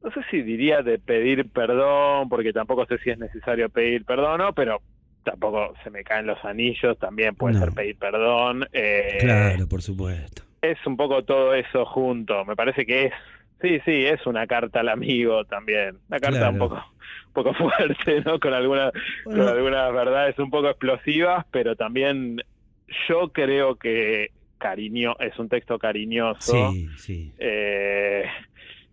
no 0.04 0.12
sé 0.12 0.22
si 0.30 0.42
diría 0.42 0.82
de 0.82 1.00
pedir 1.00 1.50
perdón, 1.50 2.30
porque 2.30 2.54
tampoco 2.54 2.86
sé 2.86 2.98
si 3.00 3.10
es 3.10 3.18
necesario 3.18 3.70
pedir 3.70 4.06
perdón 4.06 4.42
o 4.42 4.46
no, 4.46 4.54
pero 4.54 4.82
tampoco 5.24 5.74
se 5.84 5.90
me 5.90 6.04
caen 6.04 6.28
los 6.28 6.44
anillos, 6.46 6.98
también 7.00 7.36
puede 7.36 7.60
ser 7.60 7.72
pedir 7.74 7.98
perdón. 7.98 8.68
Eh, 8.72 9.18
claro, 9.20 9.68
por 9.68 9.82
supuesto. 9.82 10.44
Es 10.62 10.78
un 10.86 10.98
poco 10.98 11.24
todo 11.24 11.54
eso 11.54 11.86
junto, 11.86 12.46
me 12.46 12.56
parece 12.56 12.86
que 12.86 13.06
es, 13.06 13.14
sí, 13.62 13.80
sí, 13.86 14.06
es 14.06 14.26
una 14.26 14.48
carta 14.48 14.80
al 14.80 14.90
amigo 14.90 15.44
también, 15.46 15.98
una 16.08 16.20
carta 16.20 16.50
un 16.50 16.58
poco 16.58 16.76
un 16.76 17.34
poco 17.34 17.54
fuerte, 17.56 18.22
¿no? 18.22 18.40
Con 18.40 18.54
alguna 18.54 18.92
con 19.24 19.40
algunas 19.42 19.94
verdades 19.94 20.40
un 20.40 20.50
poco 20.50 20.70
explosivas, 20.70 21.46
pero 21.52 21.76
también 21.76 22.42
yo 23.08 23.30
creo 23.34 23.76
que 23.76 24.32
cariño 24.58 25.16
es 25.20 25.38
un 25.38 25.50
texto 25.50 25.78
cariñoso. 25.78 26.72
Sí, 26.72 26.88
sí. 26.98 27.34
Eh, 27.38 28.24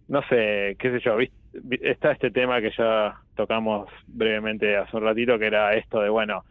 no 0.08 0.22
sé, 0.28 0.76
qué 0.78 0.90
sé 0.90 1.00
yo, 1.00 1.16
está 1.80 2.12
este 2.12 2.30
tema 2.30 2.60
que 2.60 2.72
ya 2.76 3.16
tocamos 3.34 3.88
brevemente 4.06 4.76
hace 4.76 4.96
un 4.96 5.04
ratito, 5.04 5.38
que 5.38 5.46
era 5.46 5.74
esto 5.74 6.00
de, 6.00 6.08
bueno, 6.08 6.44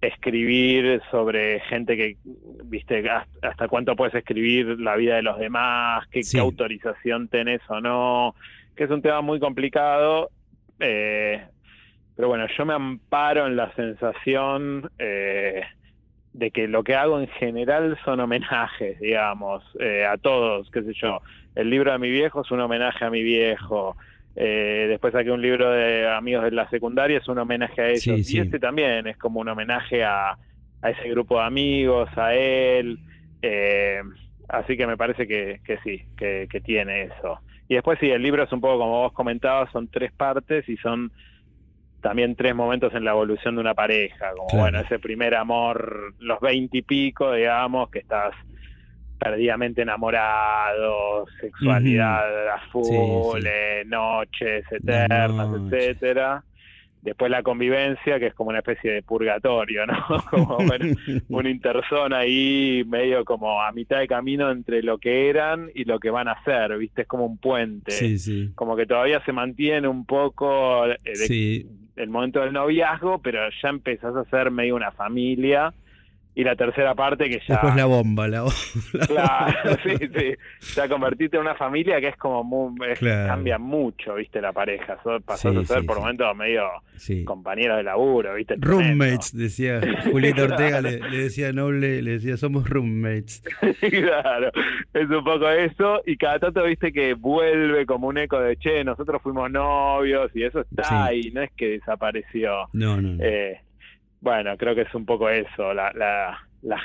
escribir 0.00 1.00
sobre 1.10 1.60
gente 1.60 1.96
que, 1.96 2.16
viste, 2.64 3.04
hasta 3.42 3.68
cuánto 3.68 3.94
puedes 3.96 4.14
escribir 4.14 4.80
la 4.80 4.96
vida 4.96 5.16
de 5.16 5.22
los 5.22 5.38
demás, 5.38 6.06
qué, 6.08 6.22
autorización 6.38 7.28
tenés 7.28 7.60
o 7.68 7.80
no, 7.80 8.34
que 8.76 8.84
es 8.84 8.90
un 8.90 9.02
tema 9.02 9.20
muy 9.20 9.38
complicado. 9.38 10.30
Eh, 10.80 11.40
pero 12.16 12.28
bueno, 12.28 12.46
yo 12.56 12.66
me 12.66 12.74
amparo 12.74 13.46
en 13.46 13.56
la 13.56 13.72
sensación 13.74 14.90
eh, 14.98 15.62
de 16.32 16.50
que 16.50 16.66
lo 16.66 16.82
que 16.82 16.94
hago 16.94 17.20
en 17.20 17.28
general 17.28 17.98
son 18.04 18.20
homenajes, 18.20 18.98
digamos, 19.00 19.62
eh, 19.78 20.04
a 20.04 20.16
todos, 20.16 20.70
qué 20.70 20.82
sé 20.82 20.92
yo. 20.94 21.20
El 21.54 21.70
libro 21.70 21.92
de 21.92 21.98
mi 21.98 22.10
viejo 22.10 22.40
es 22.40 22.50
un 22.50 22.60
homenaje 22.60 23.04
a 23.04 23.10
mi 23.10 23.22
viejo. 23.22 23.96
Eh, 24.34 24.86
después 24.88 25.12
saqué 25.12 25.30
un 25.30 25.42
libro 25.42 25.70
de 25.70 26.08
amigos 26.08 26.44
de 26.44 26.52
la 26.52 26.68
secundaria, 26.70 27.18
es 27.18 27.28
un 27.28 27.38
homenaje 27.38 27.82
a 27.82 27.90
ellos. 27.90 28.30
Y 28.30 28.38
este 28.38 28.58
también 28.58 29.06
es 29.06 29.18
como 29.18 29.40
un 29.40 29.48
homenaje 29.48 30.04
a, 30.04 30.38
a 30.80 30.90
ese 30.90 31.08
grupo 31.10 31.38
de 31.38 31.44
amigos, 31.44 32.08
a 32.16 32.34
él. 32.34 32.98
Eh, 33.42 34.00
así 34.48 34.76
que 34.76 34.86
me 34.86 34.96
parece 34.96 35.26
que, 35.26 35.60
que 35.64 35.78
sí, 35.84 36.02
que, 36.16 36.48
que, 36.50 36.60
tiene 36.60 37.02
eso. 37.02 37.40
Y 37.68 37.74
después 37.74 37.98
sí, 38.00 38.08
el 38.08 38.22
libro 38.22 38.42
es 38.42 38.52
un 38.52 38.60
poco 38.60 38.78
como 38.78 39.02
vos 39.02 39.12
comentabas, 39.12 39.70
son 39.70 39.88
tres 39.88 40.12
partes 40.12 40.66
y 40.68 40.76
son 40.78 41.12
también 42.02 42.36
tres 42.36 42.54
momentos 42.54 42.92
en 42.94 43.04
la 43.04 43.12
evolución 43.12 43.54
de 43.54 43.60
una 43.62 43.74
pareja, 43.74 44.32
como 44.36 44.60
bueno, 44.60 44.80
ese 44.80 44.98
primer 44.98 45.34
amor, 45.34 46.14
los 46.18 46.40
veinte 46.40 46.78
y 46.78 46.82
pico, 46.82 47.32
digamos, 47.32 47.90
que 47.90 48.00
estás 48.00 48.34
perdidamente 49.18 49.82
enamorado, 49.82 51.26
sexualidad 51.40 52.48
a 52.50 52.58
full, 52.72 53.46
eh, 53.46 53.84
noches 53.86 54.64
eternas, 54.70 55.48
etcétera 55.72 56.42
después 57.02 57.30
la 57.30 57.42
convivencia, 57.42 58.18
que 58.18 58.28
es 58.28 58.34
como 58.34 58.50
una 58.50 58.60
especie 58.60 58.92
de 58.92 59.02
purgatorio, 59.02 59.84
¿no? 59.86 60.24
Como 60.30 60.58
una 61.28 61.50
interzona 61.50 62.18
ahí 62.18 62.84
medio 62.86 63.24
como 63.24 63.60
a 63.60 63.72
mitad 63.72 63.98
de 63.98 64.06
camino 64.06 64.50
entre 64.50 64.82
lo 64.82 64.98
que 64.98 65.28
eran 65.28 65.70
y 65.74 65.84
lo 65.84 65.98
que 65.98 66.10
van 66.10 66.28
a 66.28 66.42
ser, 66.44 66.76
¿viste? 66.78 67.02
Es 67.02 67.08
como 67.08 67.26
un 67.26 67.38
puente. 67.38 67.92
Sí, 67.92 68.18
sí. 68.18 68.52
Como 68.54 68.76
que 68.76 68.86
todavía 68.86 69.22
se 69.24 69.32
mantiene 69.32 69.88
un 69.88 70.06
poco 70.06 70.86
eh, 70.86 71.66
el 71.96 72.08
momento 72.08 72.40
del 72.40 72.52
noviazgo, 72.52 73.20
pero 73.20 73.40
ya 73.62 73.68
empezás 73.68 74.14
a 74.16 74.24
ser 74.24 74.50
medio 74.50 74.76
una 74.76 74.92
familia 74.92 75.74
y 76.34 76.44
la 76.44 76.56
tercera 76.56 76.94
parte 76.94 77.28
que 77.28 77.38
ya... 77.46 77.54
Después 77.54 77.76
la 77.76 77.86
bomba, 77.86 78.28
la 78.28 78.42
bomba. 78.42 78.56
Claro, 79.06 79.76
sí, 79.82 79.96
sí. 79.98 80.34
Ya 80.74 80.88
convertirte 80.88 81.36
en 81.36 81.42
una 81.42 81.54
familia 81.54 82.00
que 82.00 82.08
es 82.08 82.16
como 82.16 82.42
muy... 82.42 82.72
Cambia 82.96 83.58
mucho, 83.58 84.14
viste, 84.14 84.40
la 84.40 84.52
pareja. 84.52 84.98
Pasás 85.24 85.56
a 85.56 85.64
ser 85.64 85.84
por 85.84 85.98
momentos 85.98 86.34
medio 86.36 86.62
compañeros 87.24 87.78
de 87.78 87.82
laburo, 87.82 88.34
viste. 88.34 88.54
Roommates, 88.58 89.36
decía 89.36 89.80
Julieta 90.10 90.44
Ortega, 90.44 90.80
le, 90.80 90.98
decía 90.98 91.52
Noble, 91.52 92.02
le 92.02 92.12
decía, 92.12 92.36
somos 92.36 92.68
roommates. 92.68 93.42
claro, 93.80 94.50
es 94.94 95.10
un 95.10 95.24
poco 95.24 95.48
eso. 95.50 96.02
Y 96.06 96.16
cada 96.16 96.38
tanto, 96.38 96.64
viste, 96.64 96.92
que 96.92 97.14
vuelve 97.14 97.84
como 97.86 98.08
un 98.08 98.18
eco 98.18 98.40
de, 98.40 98.56
che, 98.56 98.84
nosotros 98.84 99.20
fuimos 99.22 99.50
novios 99.50 100.30
y 100.34 100.44
eso 100.44 100.60
está 100.60 101.06
ahí, 101.06 101.30
no 101.32 101.42
es 101.42 101.50
que 101.52 101.70
desapareció. 101.70 102.68
No, 102.72 103.00
no. 103.00 103.22
Eh, 103.22 103.60
bueno, 104.22 104.56
creo 104.56 104.74
que 104.74 104.82
es 104.82 104.94
un 104.94 105.04
poco 105.04 105.28
eso, 105.28 105.74
la, 105.74 105.92
la, 105.92 106.38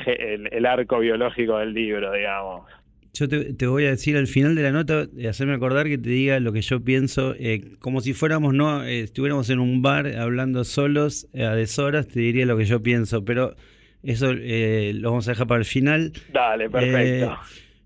el, 0.08 0.66
arco 0.66 1.00
biológico 1.00 1.60
del 1.60 1.74
libro, 1.74 2.12
digamos. 2.12 2.66
Yo 3.14 3.28
te, 3.30 3.68
voy 3.68 3.86
a 3.86 3.90
decir 3.92 4.18
al 4.18 4.26
final 4.26 4.56
de 4.56 4.64
la 4.64 4.72
nota, 4.72 5.06
hacerme 5.30 5.54
acordar 5.54 5.86
que 5.86 6.00
te 6.00 6.10
diga 6.10 6.40
lo 6.40 6.52
que 6.52 6.62
yo 6.62 6.84
pienso, 6.84 7.36
eh, 7.38 7.76
como 7.80 8.02
si 8.02 8.14
fuéramos, 8.14 8.56
no, 8.56 8.84
eh, 8.84 9.02
estuviéramos 9.02 9.50
en 9.52 9.60
un 9.60 9.84
bar 9.84 10.08
hablando 10.18 10.64
solos 10.64 11.28
eh, 11.34 11.44
a 11.44 11.54
deshoras, 11.54 12.08
te 12.08 12.20
diría 12.20 12.48
lo 12.48 12.58
que 12.58 12.66
yo 12.66 12.82
pienso, 12.82 13.24
pero 13.24 13.56
eso 14.02 14.34
lo 14.34 15.10
vamos 15.10 15.28
a 15.28 15.32
dejar 15.32 15.48
para 15.48 15.60
el 15.60 15.66
final. 15.66 16.14
Dale, 16.34 16.70
perfecto. 16.70 17.38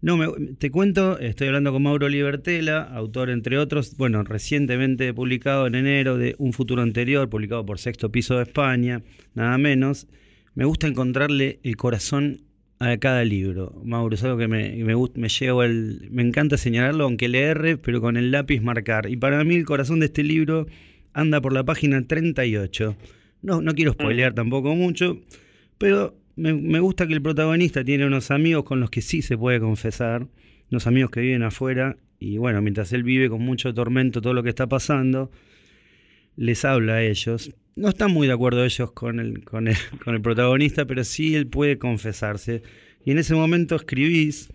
No, 0.03 0.17
te 0.57 0.71
cuento, 0.71 1.19
estoy 1.19 1.49
hablando 1.49 1.71
con 1.71 1.83
Mauro 1.83 2.09
Libertela, 2.09 2.81
autor 2.81 3.29
entre 3.29 3.59
otros, 3.59 3.95
bueno, 3.97 4.23
recientemente 4.23 5.13
publicado 5.13 5.67
en 5.67 5.75
enero 5.75 6.17
de 6.17 6.33
Un 6.39 6.53
futuro 6.53 6.81
anterior, 6.81 7.29
publicado 7.29 7.63
por 7.67 7.77
Sexto 7.77 8.11
Piso 8.11 8.37
de 8.37 8.43
España, 8.43 9.03
nada 9.35 9.59
menos. 9.59 10.07
Me 10.55 10.65
gusta 10.65 10.87
encontrarle 10.87 11.59
el 11.61 11.77
corazón 11.77 12.41
a 12.79 12.97
cada 12.97 13.23
libro. 13.23 13.79
Mauro, 13.85 14.15
es 14.15 14.23
algo 14.23 14.39
que 14.39 14.47
me, 14.47 14.75
me, 14.83 14.95
me 15.13 15.29
llevo 15.29 15.61
el, 15.61 16.07
me 16.09 16.23
encanta 16.23 16.57
señalarlo, 16.57 17.03
aunque 17.03 17.27
le 17.27 17.41
erre, 17.41 17.77
pero 17.77 18.01
con 18.01 18.17
el 18.17 18.31
lápiz 18.31 18.59
marcar. 18.59 19.07
Y 19.07 19.17
para 19.17 19.43
mí 19.43 19.53
el 19.53 19.65
corazón 19.65 19.99
de 19.99 20.07
este 20.07 20.23
libro 20.23 20.65
anda 21.13 21.41
por 21.41 21.53
la 21.53 21.63
página 21.63 22.07
38. 22.07 22.95
No, 23.43 23.61
no 23.61 23.75
quiero 23.75 23.93
spoilear 23.93 24.33
tampoco 24.33 24.73
mucho, 24.73 25.21
pero 25.77 26.15
me, 26.35 26.79
gusta 26.79 27.07
que 27.07 27.13
el 27.13 27.21
protagonista 27.21 27.83
tiene 27.83 28.05
unos 28.05 28.31
amigos 28.31 28.63
con 28.63 28.79
los 28.79 28.89
que 28.89 29.01
sí 29.01 29.21
se 29.21 29.37
puede 29.37 29.59
confesar, 29.59 30.27
unos 30.69 30.87
amigos 30.87 31.11
que 31.11 31.21
viven 31.21 31.43
afuera, 31.43 31.97
y 32.19 32.37
bueno, 32.37 32.61
mientras 32.61 32.93
él 32.93 33.03
vive 33.03 33.29
con 33.29 33.41
mucho 33.41 33.73
tormento 33.73 34.21
todo 34.21 34.33
lo 34.33 34.43
que 34.43 34.49
está 34.49 34.67
pasando, 34.67 35.31
les 36.35 36.63
habla 36.65 36.95
a 36.95 37.03
ellos. 37.03 37.53
No 37.75 37.89
están 37.89 38.11
muy 38.11 38.27
de 38.27 38.33
acuerdo 38.33 38.63
ellos 38.63 38.91
con 38.91 39.19
el, 39.19 39.43
con 39.43 39.67
el, 39.67 39.75
con 40.03 40.15
el 40.15 40.21
protagonista, 40.21 40.85
pero 40.85 41.03
sí 41.03 41.35
él 41.35 41.47
puede 41.47 41.77
confesarse. 41.77 42.63
Y 43.03 43.11
en 43.11 43.17
ese 43.17 43.33
momento 43.33 43.75
escribís, 43.75 44.49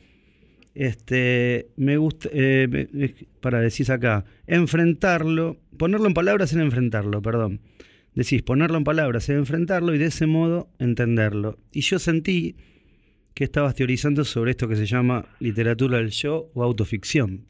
este, 0.75 1.68
me 1.76 1.97
gusta, 1.97 2.28
eh, 2.33 3.26
para 3.40 3.61
decís 3.61 3.90
acá, 3.90 4.25
enfrentarlo, 4.47 5.59
ponerlo 5.76 6.06
en 6.06 6.14
palabras 6.14 6.52
en 6.52 6.61
enfrentarlo, 6.61 7.21
perdón 7.23 7.61
decís 8.16 8.42
ponerlo 8.42 8.78
en 8.78 8.85
palabras, 8.85 9.28
enfrentarlo 9.28 9.94
y 9.94 9.99
de 9.99 10.06
ese 10.06 10.26
modo 10.26 10.68
entenderlo. 10.78 11.58
Y 11.70 11.82
yo 11.82 11.99
sentí 11.99 12.56
que 13.35 13.44
estabas 13.44 13.75
teorizando 13.75 14.25
sobre 14.25 14.52
esto 14.52 14.66
que 14.66 14.76
se 14.76 14.87
llama 14.87 15.26
literatura 15.38 15.99
del 15.99 16.11
yo 16.11 16.49
o 16.54 16.64
autoficción. 16.64 17.44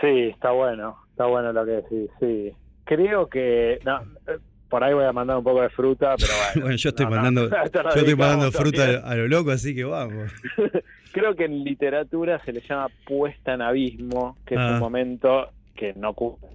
Sí, 0.00 0.30
está 0.32 0.50
bueno, 0.50 0.96
está 1.10 1.26
bueno 1.26 1.52
lo 1.52 1.64
que 1.64 1.70
decís, 1.70 2.10
sí. 2.18 2.52
Creo 2.84 3.28
que, 3.28 3.78
no, 3.84 4.02
eh, 4.26 4.38
por 4.68 4.82
ahí 4.82 4.92
voy 4.92 5.04
a 5.04 5.12
mandar 5.12 5.38
un 5.38 5.44
poco 5.44 5.62
de 5.62 5.70
fruta, 5.70 6.16
pero 6.18 6.32
bueno. 6.52 6.62
bueno 6.62 6.76
yo 6.76 6.88
estoy 6.88 7.06
mandando, 7.06 7.48
yo 7.94 8.00
estoy 8.00 8.16
mandando 8.16 8.50
fruta 8.50 9.08
a 9.08 9.14
lo 9.14 9.28
loco, 9.28 9.52
así 9.52 9.74
que 9.74 9.84
vamos. 9.84 10.32
Creo 11.12 11.36
que 11.36 11.44
en 11.44 11.62
literatura 11.62 12.44
se 12.44 12.52
le 12.52 12.60
llama 12.60 12.88
puesta 13.06 13.54
en 13.54 13.62
abismo, 13.62 14.36
que 14.44 14.56
es 14.56 14.60
un 14.60 14.74
ah. 14.74 14.78
momento 14.80 15.50
que 15.76 15.94
no 15.94 16.10
ocurre. 16.10 16.48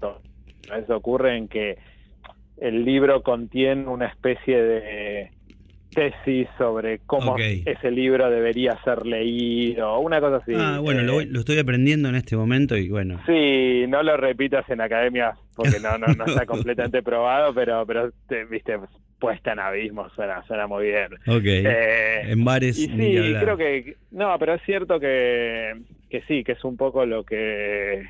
Eso 0.75 0.97
ocurre 0.97 1.37
en 1.37 1.47
que 1.47 1.77
el 2.61 2.85
libro 2.85 3.23
contiene 3.23 3.87
una 3.87 4.07
especie 4.07 4.61
de 4.61 5.31
tesis 5.93 6.47
sobre 6.57 6.99
cómo 6.99 7.35
ese 7.37 7.91
libro 7.91 8.29
debería 8.29 8.77
ser 8.83 9.05
leído, 9.05 9.99
una 9.99 10.19
cosa 10.19 10.37
así. 10.37 10.53
Ah, 10.55 10.79
bueno, 10.79 11.01
lo, 11.01 11.19
eh, 11.19 11.29
estoy 11.33 11.57
aprendiendo 11.57 12.09
en 12.09 12.15
este 12.15 12.35
momento 12.35 12.77
y 12.77 12.89
bueno. 12.89 13.19
Sí, 13.25 13.85
no 13.87 14.03
lo 14.03 14.15
repitas 14.17 14.69
en 14.69 14.81
academia 14.81 15.33
porque 15.55 15.79
no, 15.79 15.97
no, 15.97 16.25
está 16.25 16.45
completamente 16.45 17.01
probado, 17.01 17.53
pero, 17.53 17.85
pero 17.85 18.11
te, 18.27 18.45
viste, 18.45 18.79
puesta 19.19 19.53
en 19.53 19.59
abismo 19.59 20.09
suena, 20.11 20.43
suena 20.45 20.67
muy 20.67 20.87
bien. 20.87 21.13
Ok. 21.27 21.45
Eh, 21.45 22.31
en 22.31 22.45
bares. 22.45 22.77
Y 22.77 22.87
sí, 22.87 23.35
creo 23.39 23.57
que, 23.57 23.95
no, 24.11 24.37
pero 24.39 24.53
es 24.55 24.61
cierto 24.63 24.99
que, 24.99 25.73
que 26.09 26.21
sí, 26.27 26.43
que 26.43 26.53
es 26.53 26.63
un 26.63 26.77
poco 26.77 27.05
lo 27.05 27.23
que 27.23 28.03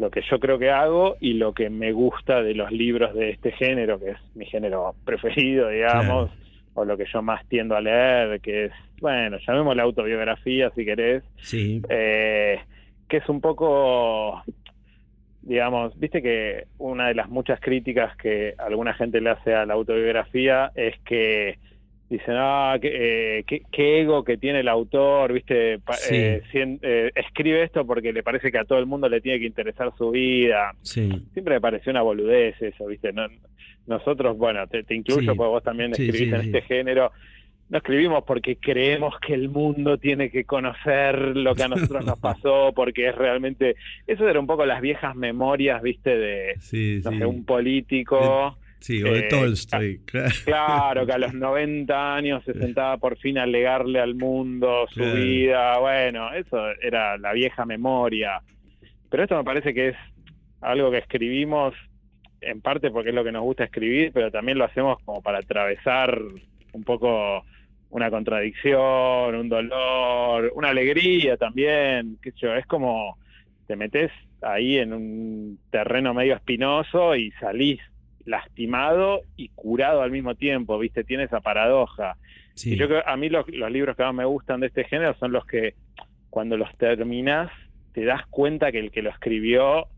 lo 0.00 0.10
que 0.10 0.22
yo 0.22 0.40
creo 0.40 0.58
que 0.58 0.70
hago 0.70 1.16
y 1.20 1.34
lo 1.34 1.52
que 1.52 1.68
me 1.68 1.92
gusta 1.92 2.42
de 2.42 2.54
los 2.54 2.72
libros 2.72 3.14
de 3.14 3.30
este 3.30 3.52
género, 3.52 4.00
que 4.00 4.12
es 4.12 4.18
mi 4.34 4.46
género 4.46 4.94
preferido, 5.04 5.68
digamos, 5.68 6.30
o 6.72 6.84
lo 6.86 6.96
que 6.96 7.04
yo 7.12 7.20
más 7.20 7.46
tiendo 7.48 7.76
a 7.76 7.82
leer, 7.82 8.40
que 8.40 8.66
es, 8.66 8.72
bueno, 9.00 9.36
llamémosla 9.46 9.82
autobiografía 9.82 10.70
si 10.74 10.86
querés, 10.86 11.22
sí. 11.36 11.82
Eh, 11.90 12.58
que 13.08 13.18
es 13.18 13.28
un 13.28 13.42
poco, 13.42 14.42
digamos, 15.42 15.98
viste 16.00 16.22
que 16.22 16.64
una 16.78 17.08
de 17.08 17.14
las 17.14 17.28
muchas 17.28 17.60
críticas 17.60 18.16
que 18.16 18.54
alguna 18.56 18.94
gente 18.94 19.20
le 19.20 19.30
hace 19.30 19.54
a 19.54 19.66
la 19.66 19.74
autobiografía 19.74 20.72
es 20.76 20.98
que 21.00 21.58
dicen, 22.10 22.34
ah, 22.36 22.76
qué, 22.82 23.38
eh, 23.38 23.44
qué, 23.70 24.00
ego 24.00 24.24
que 24.24 24.36
tiene 24.36 24.60
el 24.60 24.68
autor, 24.68 25.32
¿viste? 25.32 25.74
Eh, 26.10 26.42
eh, 26.52 27.10
escribe 27.14 27.62
esto 27.62 27.86
porque 27.86 28.12
le 28.12 28.24
parece 28.24 28.50
que 28.50 28.58
a 28.58 28.64
todo 28.64 28.80
el 28.80 28.86
mundo 28.86 29.08
le 29.08 29.20
tiene 29.20 29.38
que 29.38 29.46
interesar 29.46 29.92
su 29.96 30.10
vida. 30.10 30.74
Siempre 30.82 31.54
me 31.54 31.60
pareció 31.60 31.92
una 31.92 32.02
boludez 32.02 32.60
eso, 32.60 32.86
¿viste? 32.86 33.12
No, 33.12 33.28
nosotros, 33.86 34.36
bueno, 34.36 34.66
te, 34.66 34.84
incluyo 34.92 35.36
porque 35.36 35.48
vos 35.48 35.62
también 35.62 35.92
escribís 35.92 36.32
en 36.32 36.40
este 36.40 36.62
género. 36.62 37.12
No 37.68 37.78
escribimos 37.78 38.24
porque 38.24 38.56
creemos 38.56 39.14
que 39.24 39.32
el 39.32 39.48
mundo 39.48 39.96
tiene 39.96 40.30
que 40.30 40.42
conocer 40.44 41.36
lo 41.36 41.54
que 41.54 41.62
a 41.62 41.68
nosotros 41.68 42.04
nos 42.04 42.18
pasó, 42.20 42.72
porque 42.74 43.08
es 43.08 43.14
realmente... 43.14 43.76
Eso 44.08 44.28
era 44.28 44.40
un 44.40 44.48
poco 44.48 44.66
las 44.66 44.80
viejas 44.80 45.14
memorias, 45.14 45.80
¿viste? 45.80 46.18
De, 46.18 46.54
no 47.04 47.12
sé, 47.12 47.24
un 47.24 47.44
político... 47.44 48.56
Sí, 48.80 49.02
o 49.02 49.12
de 49.12 49.20
eh, 49.20 49.28
Tolstoy, 49.28 50.00
claro. 50.44 51.06
que 51.06 51.12
a 51.12 51.18
los 51.18 51.34
90 51.34 52.14
años 52.14 52.42
se 52.44 52.54
sentaba 52.54 52.96
por 52.96 53.18
fin 53.18 53.38
a 53.38 53.46
legarle 53.46 54.00
al 54.00 54.14
mundo 54.14 54.86
su 54.90 55.02
vida. 55.02 55.78
Bueno, 55.78 56.32
eso 56.32 56.58
era 56.80 57.18
la 57.18 57.32
vieja 57.32 57.66
memoria. 57.66 58.40
Pero 59.10 59.22
esto 59.22 59.36
me 59.36 59.44
parece 59.44 59.74
que 59.74 59.88
es 59.88 59.96
algo 60.60 60.90
que 60.90 60.98
escribimos 60.98 61.74
en 62.40 62.60
parte 62.62 62.90
porque 62.90 63.10
es 63.10 63.14
lo 63.14 63.24
que 63.24 63.32
nos 63.32 63.42
gusta 63.42 63.64
escribir, 63.64 64.12
pero 64.12 64.30
también 64.30 64.56
lo 64.56 64.64
hacemos 64.64 64.98
como 65.04 65.20
para 65.20 65.38
atravesar 65.38 66.18
un 66.72 66.84
poco 66.84 67.44
una 67.90 68.10
contradicción, 68.10 69.34
un 69.34 69.48
dolor, 69.48 70.52
una 70.54 70.70
alegría 70.70 71.36
también, 71.36 72.18
sé 72.22 72.32
yo, 72.36 72.54
es 72.54 72.64
como 72.66 73.18
te 73.66 73.76
metes 73.76 74.10
ahí 74.42 74.78
en 74.78 74.92
un 74.92 75.58
terreno 75.70 76.14
medio 76.14 76.34
espinoso 76.34 77.14
y 77.14 77.30
salís 77.32 77.80
lastimado 78.24 79.22
y 79.36 79.48
curado 79.50 80.02
al 80.02 80.10
mismo 80.10 80.34
tiempo, 80.34 80.78
¿viste? 80.78 81.04
Tiene 81.04 81.24
esa 81.24 81.40
paradoja. 81.40 82.16
Y 82.62 82.76
yo 82.76 82.88
creo, 82.88 83.06
a 83.06 83.16
mí 83.16 83.28
los, 83.28 83.46
libros 83.48 83.96
que 83.96 84.02
más 84.02 84.14
me 84.14 84.24
gustan 84.24 84.60
de 84.60 84.66
este 84.66 84.84
género 84.84 85.14
son 85.18 85.32
los 85.32 85.46
que 85.46 85.74
cuando 86.28 86.56
los 86.56 86.74
terminas 86.76 87.50
te 87.92 88.04
das 88.04 88.26
cuenta 88.28 88.70
que 88.70 88.78
el 88.78 88.90
que 88.90 89.02
lo 89.02 89.10
escribió 89.10 89.88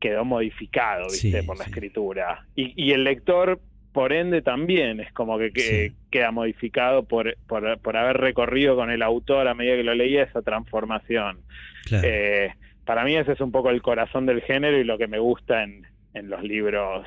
quedó 0.00 0.24
modificado, 0.24 1.06
¿viste? 1.10 1.42
por 1.44 1.58
la 1.58 1.64
escritura. 1.64 2.46
Y, 2.54 2.92
el 2.92 3.04
lector, 3.04 3.60
por 3.92 4.12
ende, 4.12 4.42
también 4.42 5.00
es 5.00 5.12
como 5.12 5.38
que, 5.38 5.92
queda 6.10 6.30
modificado 6.30 7.04
por, 7.04 7.36
por, 7.46 7.96
haber 7.96 8.18
recorrido 8.18 8.76
con 8.76 8.90
el 8.90 9.02
autor 9.02 9.48
a 9.48 9.54
medida 9.54 9.76
que 9.76 9.84
lo 9.84 9.94
leía 9.94 10.24
esa 10.24 10.42
transformación. 10.42 11.38
Eh, 11.90 12.50
para 12.84 13.04
mí 13.04 13.16
ese 13.16 13.32
es 13.32 13.40
un 13.40 13.50
poco 13.50 13.70
el 13.70 13.80
corazón 13.80 14.26
del 14.26 14.42
género 14.42 14.78
y 14.78 14.84
lo 14.84 14.98
que 14.98 15.06
me 15.06 15.18
gusta 15.18 15.62
en, 15.62 15.86
en 16.14 16.30
los 16.30 16.42
libros 16.42 17.06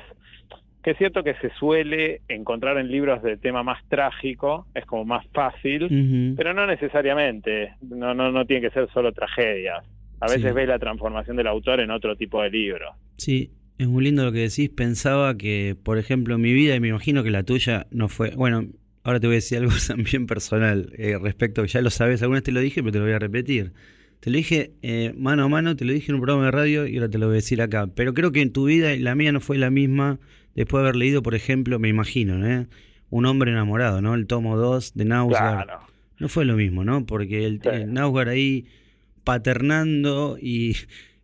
que 0.82 0.92
es 0.92 0.98
cierto 0.98 1.22
que 1.22 1.34
se 1.34 1.50
suele 1.58 2.22
encontrar 2.28 2.78
en 2.78 2.90
libros 2.90 3.22
de 3.22 3.36
tema 3.36 3.62
más 3.62 3.82
trágico, 3.88 4.66
es 4.74 4.86
como 4.86 5.04
más 5.04 5.26
fácil, 5.34 6.34
pero 6.36 6.54
no 6.54 6.66
necesariamente, 6.66 7.74
no, 7.82 8.14
no, 8.14 8.30
no 8.30 8.46
tiene 8.46 8.62
que 8.62 8.70
ser 8.72 8.88
solo 8.92 9.12
tragedias. 9.12 9.84
A 10.20 10.26
veces 10.28 10.54
ve 10.54 10.66
la 10.66 10.78
transformación 10.78 11.36
del 11.36 11.46
autor 11.46 11.80
en 11.80 11.90
otro 11.90 12.16
tipo 12.16 12.42
de 12.42 12.50
libro. 12.50 12.92
Sí, 13.16 13.52
es 13.78 13.86
muy 13.86 14.02
lindo 14.02 14.24
lo 14.24 14.32
que 14.32 14.40
decís. 14.40 14.70
Pensaba 14.70 15.36
que, 15.36 15.76
por 15.80 15.98
ejemplo, 15.98 16.38
mi 16.38 16.52
vida, 16.52 16.74
y 16.74 16.80
me 16.80 16.88
imagino 16.88 17.22
que 17.22 17.30
la 17.30 17.42
tuya 17.42 17.86
no 17.90 18.08
fue. 18.08 18.30
Bueno, 18.30 18.64
ahora 19.04 19.20
te 19.20 19.26
voy 19.26 19.34
a 19.34 19.38
decir 19.38 19.58
algo 19.58 19.72
también 19.86 20.26
personal 20.26 20.92
eh, 20.96 21.18
respecto, 21.20 21.64
ya 21.66 21.82
lo 21.82 21.90
sabes, 21.90 22.22
alguna 22.22 22.38
vez 22.38 22.44
te 22.44 22.52
lo 22.52 22.60
dije, 22.60 22.82
pero 22.82 22.92
te 22.92 22.98
lo 22.98 23.04
voy 23.04 23.14
a 23.14 23.18
repetir. 23.18 23.72
Te 24.20 24.30
lo 24.30 24.36
dije 24.36 24.72
eh, 24.82 25.14
mano 25.16 25.44
a 25.44 25.48
mano, 25.48 25.76
te 25.76 25.84
lo 25.84 25.92
dije 25.92 26.10
en 26.10 26.16
un 26.16 26.22
programa 26.22 26.46
de 26.46 26.50
radio 26.50 26.86
y 26.86 26.96
ahora 26.96 27.08
te 27.08 27.18
lo 27.18 27.26
voy 27.26 27.34
a 27.34 27.36
decir 27.36 27.62
acá. 27.62 27.86
Pero 27.86 28.14
creo 28.14 28.32
que 28.32 28.40
en 28.40 28.52
tu 28.52 28.64
vida 28.64 28.94
y 28.94 28.98
la 28.98 29.14
mía 29.14 29.32
no 29.32 29.40
fue 29.40 29.58
la 29.58 29.70
misma 29.70 30.18
después 30.54 30.82
de 30.82 30.88
haber 30.88 30.96
leído, 30.96 31.22
por 31.22 31.34
ejemplo, 31.34 31.78
me 31.78 31.88
imagino, 31.88 32.44
¿eh? 32.46 32.66
Un 33.10 33.26
hombre 33.26 33.52
enamorado, 33.52 34.02
¿no? 34.02 34.14
El 34.14 34.26
tomo 34.26 34.56
2 34.56 34.94
de 34.94 35.04
Nausgar. 35.04 35.66
No 36.18 36.28
fue 36.28 36.44
lo 36.44 36.56
mismo, 36.56 36.84
¿no? 36.84 37.06
Porque 37.06 37.46
el, 37.46 37.60
Nausgar 37.86 38.28
ahí 38.28 38.66
paternando 39.22 40.36
y, 40.40 40.76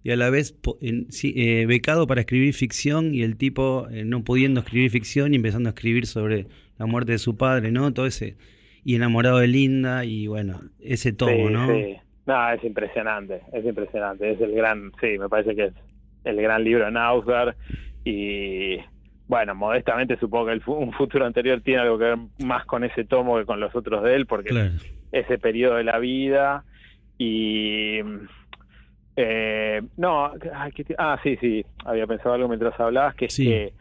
a 0.09 0.17
la 0.17 0.31
vez 0.31 0.55
eh, 0.81 1.65
becado 1.67 2.07
para 2.07 2.21
escribir 2.21 2.55
ficción 2.55 3.15
y 3.15 3.23
el 3.23 3.37
tipo 3.37 3.89
eh, 3.91 4.05
no 4.05 4.23
pudiendo 4.23 4.61
escribir 4.61 4.91
ficción 4.91 5.33
y 5.33 5.37
empezando 5.37 5.69
a 5.69 5.73
escribir 5.73 6.07
sobre 6.07 6.47
la 6.79 6.87
muerte 6.87 7.13
de 7.13 7.19
su 7.19 7.37
padre, 7.37 7.73
¿no? 7.73 7.93
Todo 7.93 8.07
ese. 8.07 8.37
Y 8.85 8.95
enamorado 8.95 9.39
de 9.39 9.49
Linda 9.49 10.05
y 10.05 10.29
bueno, 10.29 10.63
ese 10.79 11.13
tomo, 11.13 11.51
¿no? 11.51 11.67
Sí. 11.69 11.97
No, 12.27 12.51
es 12.51 12.65
impresionante, 12.65 13.43
es 13.53 13.65
impresionante. 13.65 14.31
Es 14.31 14.41
el 14.41 14.53
gran, 14.55 14.93
sí, 15.01 15.19
me 15.19 15.29
parece 15.29 15.55
que 15.55 15.65
es 15.67 15.75
el 16.25 16.41
gran 16.41 16.65
libro 16.65 16.87
de 16.87 16.91
Nausgar 16.91 17.55
y 18.05 18.79
bueno, 19.27 19.55
modestamente 19.55 20.19
supongo 20.19 20.47
que 20.47 20.53
el, 20.53 20.63
un 20.67 20.93
futuro 20.93 21.25
anterior 21.25 21.61
tiene 21.63 21.83
algo 21.83 21.99
que 21.99 22.05
ver 22.05 22.19
más 22.45 22.67
con 22.67 22.85
ese 22.85 23.05
tomo 23.05 23.39
que 23.39 23.47
con 23.47 23.59
los 23.59 23.75
otros 23.75 24.03
de 24.03 24.15
él, 24.15 24.27
porque 24.27 24.73
ese 25.13 25.39
periodo 25.39 25.77
de 25.77 25.85
la 25.85 25.99
vida. 25.99 26.65
Y... 27.19 28.01
Eh, 29.17 29.81
no, 29.97 30.33
ah, 30.99 31.19
sí, 31.23 31.37
sí, 31.37 31.65
había 31.85 32.05
pensado 32.07 32.35
algo 32.35 32.49
mientras 32.49 32.79
hablabas, 32.81 33.15
que 33.15 33.27
es 33.27 33.37
que 33.37 33.73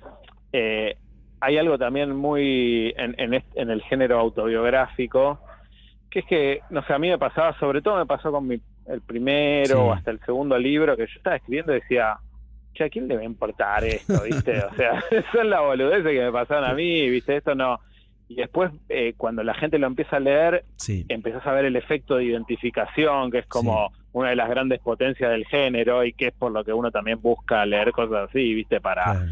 eh, 0.54 0.96
hay 1.42 1.58
algo 1.58 1.80
también 1.80 2.16
muy 2.16 2.94
en, 2.96 3.16
en, 3.18 3.70
el 3.70 3.82
género 3.82 4.20
autobiográfico, 4.20 5.40
que 6.14 6.20
es 6.20 6.26
que, 6.26 6.60
no 6.70 6.86
sé, 6.86 6.94
a 6.94 7.00
mí 7.00 7.10
me 7.10 7.18
pasaba, 7.18 7.58
sobre 7.58 7.82
todo 7.82 7.98
me 7.98 8.06
pasó 8.06 8.32
con 8.32 8.48
mi, 8.48 8.62
el 8.86 9.02
primero 9.02 9.88
o 9.88 9.94
hasta 9.94 10.12
el 10.12 10.20
segundo 10.20 10.60
libro, 10.60 10.96
que 10.96 11.08
yo 11.08 11.14
estaba 11.18 11.38
escribiendo 11.38 11.72
y 11.72 11.80
decía, 11.80 12.18
che, 12.76 12.84
¿a 12.84 12.90
quién 12.90 13.08
le 13.08 13.16
va 13.16 13.22
a 13.22 13.26
importar 13.26 13.84
esto, 13.84 14.22
viste? 14.22 14.60
O 14.72 14.76
sea, 14.76 15.04
son 15.34 15.50
las 15.50 15.62
boludeces 15.62 16.12
que 16.12 16.22
me 16.22 16.32
pasaron 16.32 16.66
a 16.66 16.74
mí, 16.76 17.10
viste, 17.10 17.38
esto 17.38 17.56
no... 17.56 17.80
Y 18.30 18.36
después, 18.36 18.72
eh, 18.90 19.16
cuando 19.18 19.44
la 19.44 19.56
gente 19.56 19.80
lo 19.80 19.88
empieza 19.88 20.18
a 20.18 20.20
leer, 20.20 20.64
sí. 20.76 21.04
empezás 21.10 21.46
a 21.48 21.52
ver 21.52 21.66
el 21.66 21.76
efecto 21.76 22.16
de 22.16 22.26
identificación, 22.26 23.32
que 23.32 23.40
es 23.40 23.48
como 23.48 23.92
una 24.12 24.30
de 24.30 24.36
las 24.36 24.50
grandes 24.50 24.80
potencias 24.82 25.32
del 25.32 25.46
género 25.46 26.06
y 26.06 26.14
que 26.14 26.28
es 26.28 26.34
por 26.34 26.52
lo 26.52 26.64
que 26.64 26.74
uno 26.74 26.92
también 26.92 27.20
busca 27.20 27.66
leer 27.66 27.92
cosas 27.92 28.30
así, 28.30 28.54
viste, 28.54 28.80
para... 28.80 29.26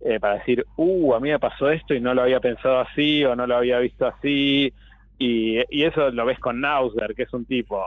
Eh, 0.00 0.20
para 0.20 0.34
decir, 0.34 0.66
uh, 0.76 1.14
a 1.14 1.20
mí 1.20 1.30
me 1.30 1.38
pasó 1.38 1.70
esto 1.70 1.94
y 1.94 2.00
no 2.00 2.12
lo 2.12 2.20
había 2.20 2.38
pensado 2.38 2.80
así 2.80 3.24
o 3.24 3.34
no 3.34 3.46
lo 3.46 3.56
había 3.56 3.78
visto 3.78 4.06
así. 4.06 4.70
Y, 5.18 5.58
y 5.70 5.84
eso 5.84 6.10
lo 6.10 6.26
ves 6.26 6.38
con 6.38 6.60
Nausger, 6.60 7.14
que 7.14 7.22
es 7.22 7.32
un 7.32 7.44
tipo 7.44 7.82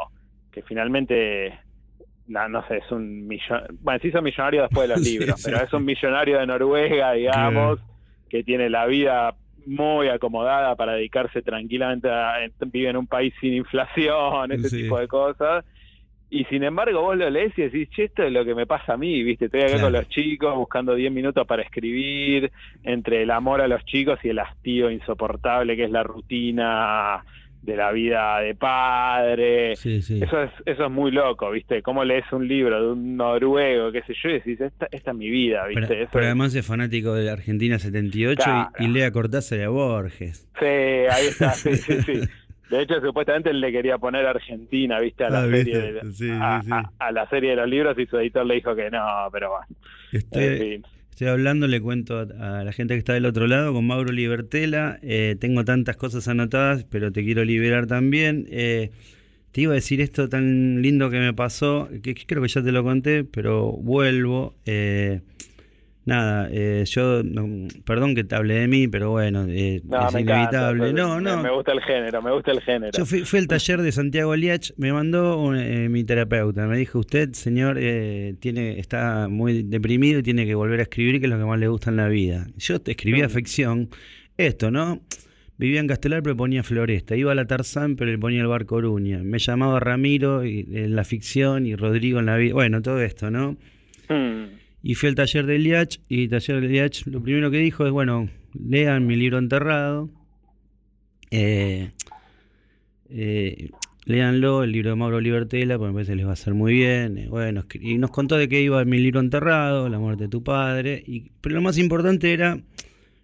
que 0.52 0.62
finalmente 0.64 1.60
no, 2.28 2.68
sé, 2.68 2.78
es 2.78 2.92
un 2.92 3.26
millonario, 3.26 3.78
bueno, 3.82 4.00
sí 4.02 4.12
son 4.12 4.24
millonarios 4.24 4.70
después 4.70 4.88
de 4.88 4.96
los 4.96 5.04
libros, 5.06 5.42
pero 5.44 5.58
es 5.58 5.72
un 5.74 5.86
millonario 5.86 6.40
de 6.40 6.48
Noruega, 6.48 7.14
digamos, 7.14 7.80
que 8.30 8.44
tiene 8.44 8.70
la 8.70 8.86
vida 8.86 9.36
muy 9.66 10.08
acomodada 10.08 10.76
para 10.76 10.94
dedicarse 10.94 11.42
tranquilamente 11.42 12.10
a, 12.10 12.38
vive 12.68 12.90
en 12.90 12.98
un 12.98 13.08
país 13.08 13.34
sin 13.40 13.54
inflación, 13.54 14.52
ese 14.52 14.70
tipo 14.70 15.00
de 15.00 15.08
cosas. 15.08 15.66
Y 16.30 16.44
sin 16.46 16.64
embargo 16.64 17.02
vos 17.02 17.18
lo 17.18 17.30
lees 17.30 17.58
y 17.58 17.64
decís, 17.64 17.90
che, 17.90 18.06
esto 18.06 18.24
es 18.24 18.32
lo 18.32 18.44
que 18.44 18.54
me 18.54 18.66
pasa 18.66 18.94
a 18.94 18.98
mí, 18.98 19.24
¿viste? 19.24 19.46
Estoy 19.46 19.62
acá 19.62 19.80
con 19.82 19.94
los 19.94 20.10
chicos 20.10 20.56
buscando 20.56 20.94
10 20.94 21.12
minutos 21.12 21.48
para 21.48 21.64
escribir, 21.64 22.52
entre 22.84 23.24
el 23.24 23.32
amor 23.32 23.62
a 23.62 23.68
los 23.68 23.86
chicos 23.86 24.20
y 24.24 24.30
el 24.30 24.40
hastío 24.40 24.92
insoportable 24.92 25.78
que 25.78 25.86
es 25.86 25.92
la 25.92 26.04
rutina 26.04 27.24
de 27.62 27.76
la 27.76 27.92
vida 27.92 28.40
de 28.40 28.56
padre. 28.56 29.74
Eso 29.74 29.90
es 29.90 30.10
eso 30.66 30.86
es 30.86 30.92
muy 30.92 31.12
loco, 31.12 31.52
¿viste? 31.52 31.82
Cómo 31.82 32.04
lees 32.04 32.26
un 32.32 32.48
libro 32.48 32.82
de 32.82 32.92
un 32.92 33.18
noruego, 33.18 33.92
qué 33.92 34.02
sé 34.04 34.14
yo, 34.22 34.30
y 34.30 34.34
decís, 34.34 34.62
esta, 34.62 34.88
esta 34.92 35.12
es 35.12 35.18
mi 35.18 35.30
vida, 35.30 35.66
¿viste? 35.68 36.08
Pero, 36.12 36.26
además 36.26 36.56
es 36.56 36.66
fanático 36.66 37.14
de 37.14 37.26
la 37.26 37.34
Argentina 37.34 37.80
78 37.80 38.44
y, 38.80 38.86
y, 38.86 38.88
lea 38.88 39.12
Cortázar 39.12 39.60
y 39.60 39.64
a 39.64 39.70
Borges. 39.70 40.48
Sí, 40.60 40.66
ahí 40.66 41.28
está, 41.28 41.52
sí, 41.52 41.76
sí, 41.76 42.02
sí. 42.02 42.22
De 42.70 42.82
hecho, 42.82 43.00
supuestamente 43.02 43.50
él 43.50 43.62
le 43.62 43.72
quería 43.72 43.98
poner 43.98 44.26
Argentina, 44.26 45.00
¿viste? 45.00 45.24
A 45.24 45.30
la, 45.30 45.44
ah, 45.44 45.50
serie, 45.50 45.78
de, 45.80 46.32
a, 47.00 47.12
la 47.12 47.30
serie 47.30 47.52
de 47.52 47.56
los 47.56 47.70
libros 47.70 47.98
y 47.98 48.06
su 48.06 48.18
editor 48.18 48.46
le 48.46 48.56
dijo 48.56 48.76
que 48.76 48.90
no, 48.90 49.30
pero 49.32 49.52
bueno. 49.52 49.68
Este, 50.12 50.82
Estoy 51.18 51.30
hablando, 51.30 51.66
le 51.66 51.82
cuento 51.82 52.20
a, 52.20 52.64
la 52.64 52.72
gente 52.72 52.94
que 52.94 53.00
está 53.00 53.14
del 53.14 53.26
otro 53.26 53.48
lado 53.48 53.74
con 53.74 53.88
Mauro 53.88 54.12
Libertela. 54.12 55.00
Eh, 55.02 55.36
tengo 55.40 55.66
tantas 55.66 55.98
cosas 55.98 56.28
anotadas, 56.28 56.84
pero 56.84 57.12
te 57.12 57.24
quiero 57.24 57.44
liberar 57.44 57.88
también. 57.88 58.46
Eh, 58.52 58.92
te 59.52 59.62
iba 59.62 59.72
a 59.72 59.76
decir 59.76 60.00
esto 60.00 60.30
tan 60.30 60.84
lindo 60.84 61.10
que 61.10 61.18
me 61.18 61.34
pasó, 61.34 61.90
que, 62.04 62.14
creo 62.14 62.44
que 62.44 62.50
ya 62.50 62.62
te 62.62 62.72
lo 62.72 62.84
conté, 62.84 63.24
pero 63.24 63.72
vuelvo. 63.72 64.54
Eh, 64.68 65.22
nada, 66.08 66.48
eh, 66.52 66.84
yo, 66.86 67.22
perdón 67.86 68.16
que 68.16 68.24
te 68.24 68.36
hable 68.36 68.56
de 68.56 68.68
mí, 68.68 68.88
pero 68.88 69.12
bueno, 69.12 69.46
eh, 69.48 69.76
es 69.76 70.14
inevitable. 70.14 70.94
no, 70.94 71.20
no. 71.20 71.44
Me, 71.44 71.52
gusta 71.52 71.74
el 71.74 71.82
género, 71.82 72.22
me 72.22 72.32
gusta 72.32 72.52
el 72.52 72.62
género. 72.62 72.92
Yo 72.98 73.06
fui, 73.06 73.26
fui 73.26 73.40
al 73.40 73.48
taller 73.48 73.82
de 73.82 73.92
Santiago 73.92 74.36
Liach, 74.36 74.72
me 74.78 74.94
mandó 74.94 75.54
eh, 75.54 75.90
mi 75.90 76.06
terapeuta, 76.06 76.66
me 76.66 76.78
dijo, 76.78 77.00
usted, 77.00 77.34
señor, 77.34 77.78
tiene 78.40 78.80
está 78.80 79.28
muy 79.28 79.64
deprimido 79.64 80.20
y 80.20 80.24
tiene 80.24 80.46
que 80.46 80.56
volver 80.56 80.80
a 80.80 80.84
escribir, 80.84 81.20
que 81.20 81.26
es 81.26 81.32
lo 81.32 81.38
que 81.38 81.46
más 81.46 81.60
le 81.60 81.68
gusta 81.68 81.90
en 81.90 81.98
la 81.98 82.08
vida. 82.08 82.48
Yo 82.58 82.78
escribía 82.86 83.28
ficción, 83.28 83.90
esto, 84.38 84.72
¿no? 84.72 85.02
Vivía 85.58 85.80
en 85.80 85.88
Castelar, 85.88 86.24
pero 86.24 86.38
ponía 86.38 86.64
Floresta. 86.64 87.16
Iba 87.16 87.32
a 87.32 87.36
la 87.36 87.46
Tarzán, 87.46 87.96
pero 87.96 88.12
le 88.12 88.18
ponía 88.18 88.42
el 88.42 88.48
bar 88.48 88.66
Coruña. 88.66 89.24
Me 89.24 89.40
llamaba 89.40 89.80
Ramiro 89.80 90.44
en 90.44 90.96
la 90.96 91.04
ficción 91.04 91.66
y 91.66 91.76
Rodrigo 91.76 92.20
en 92.20 92.28
la 92.28 92.38
vida. 92.38 92.54
Bueno, 92.54 92.82
todo 92.82 93.02
esto, 93.02 93.32
¿no? 93.32 93.58
Hmm. 94.08 94.67
Y 94.84 94.96
fui 94.96 95.10
al 95.10 95.16
taller 95.16 95.46
de 95.46 95.58
Liach 95.58 96.00
y 96.08 96.24
el 96.24 96.30
taller 96.30 96.62
de 96.62 96.68
Liach 96.68 97.08
lo 97.08 97.22
primero 97.22 97.52
que 97.52 97.58
dijo 97.58 97.86
es, 97.86 97.92
bueno, 97.92 98.30
lean 98.54 99.06
mi 99.08 99.16
libro 99.16 99.38
enterrado. 99.38 100.10
Eh, 101.32 101.92
eh, 103.10 103.70
léanlo, 104.06 104.64
el 104.64 104.72
libro 104.72 104.92
de 104.92 104.96
Mauro 104.96 105.20
Libertela, 105.20 105.78
porque 105.78 105.90
me 105.90 105.94
parece 105.96 106.12
que 106.14 106.16
les 106.18 106.26
va 106.26 106.32
a 106.32 106.34
hacer 106.34 106.54
muy 106.54 106.74
bien. 106.74 107.18
Eh, 107.18 107.28
bueno, 107.28 107.66
y 107.74 107.98
nos 107.98 108.12
contó 108.12 108.38
de 108.38 108.48
qué 108.48 108.62
iba 108.62 108.84
mi 108.86 109.00
libro 109.00 109.20
enterrado, 109.20 109.90
la 109.90 110.00
muerte 110.00 110.24
de 110.24 110.30
tu 110.30 110.44
padre. 110.44 111.04
Y, 111.06 111.32
pero 111.42 111.56
lo 111.56 111.62
más 111.62 111.78
importante 111.78 112.32
era 112.34 112.60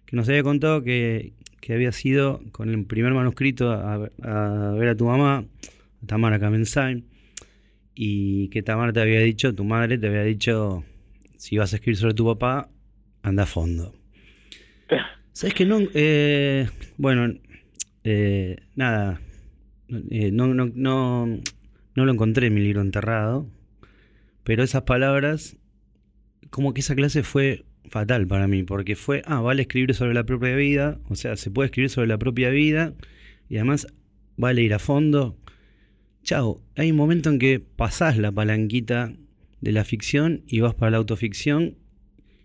que 0.06 0.16
nos 0.16 0.28
había 0.28 0.42
contado 0.42 0.82
que, 0.82 1.32
había 1.68 1.92
sido 1.92 2.42
con 2.52 2.68
el 2.68 2.84
primer 2.84 3.14
manuscrito 3.14 3.70
a, 3.70 3.96
ver 3.98 4.88
a 4.88 4.96
tu 4.96 5.06
mamá, 5.06 5.46
a 6.02 6.06
Tamara 6.06 6.38
Kamensain, 6.38 7.06
y 7.94 8.48
que 8.48 8.62
Tamara 8.62 8.92
te 8.92 9.00
había 9.00 9.20
dicho, 9.20 9.54
tu 9.54 9.64
madre 9.64 9.96
te 9.96 10.08
había 10.08 10.24
dicho 10.24 10.84
si 11.44 11.58
vas 11.58 11.74
a 11.74 11.76
escribir 11.76 11.98
sobre 11.98 12.14
tu 12.14 12.24
papá, 12.24 12.70
anda 13.22 13.42
a 13.42 13.46
fondo. 13.46 13.94
¿Sabes 15.34 15.52
que 15.52 15.66
no? 15.66 15.78
Eh, 15.92 16.66
bueno, 16.96 17.34
eh, 18.02 18.56
nada, 18.76 19.20
eh, 20.10 20.30
no, 20.32 20.54
no, 20.54 20.70
no, 20.74 21.26
no 21.26 22.04
lo 22.06 22.10
encontré 22.10 22.46
en 22.46 22.54
mi 22.54 22.62
libro 22.62 22.80
enterrado, 22.80 23.46
pero 24.42 24.62
esas 24.62 24.84
palabras, 24.84 25.58
como 26.48 26.72
que 26.72 26.80
esa 26.80 26.94
clase 26.94 27.22
fue 27.22 27.66
fatal 27.90 28.26
para 28.26 28.48
mí, 28.48 28.62
porque 28.62 28.96
fue, 28.96 29.20
ah, 29.26 29.42
vale 29.42 29.60
escribir 29.60 29.92
sobre 29.92 30.14
la 30.14 30.24
propia 30.24 30.56
vida, 30.56 30.98
o 31.10 31.14
sea, 31.14 31.36
se 31.36 31.50
puede 31.50 31.66
escribir 31.66 31.90
sobre 31.90 32.08
la 32.08 32.16
propia 32.16 32.48
vida, 32.48 32.94
y 33.50 33.56
además 33.56 33.86
vale 34.38 34.62
ir 34.62 34.72
a 34.72 34.78
fondo. 34.78 35.36
Chao, 36.22 36.62
hay 36.74 36.90
un 36.90 36.96
momento 36.96 37.28
en 37.28 37.38
que 37.38 37.60
pasás 37.60 38.16
la 38.16 38.32
palanquita 38.32 39.12
de 39.64 39.72
la 39.72 39.84
ficción 39.84 40.42
y 40.46 40.60
vas 40.60 40.74
para 40.74 40.90
la 40.92 40.98
autoficción. 40.98 41.76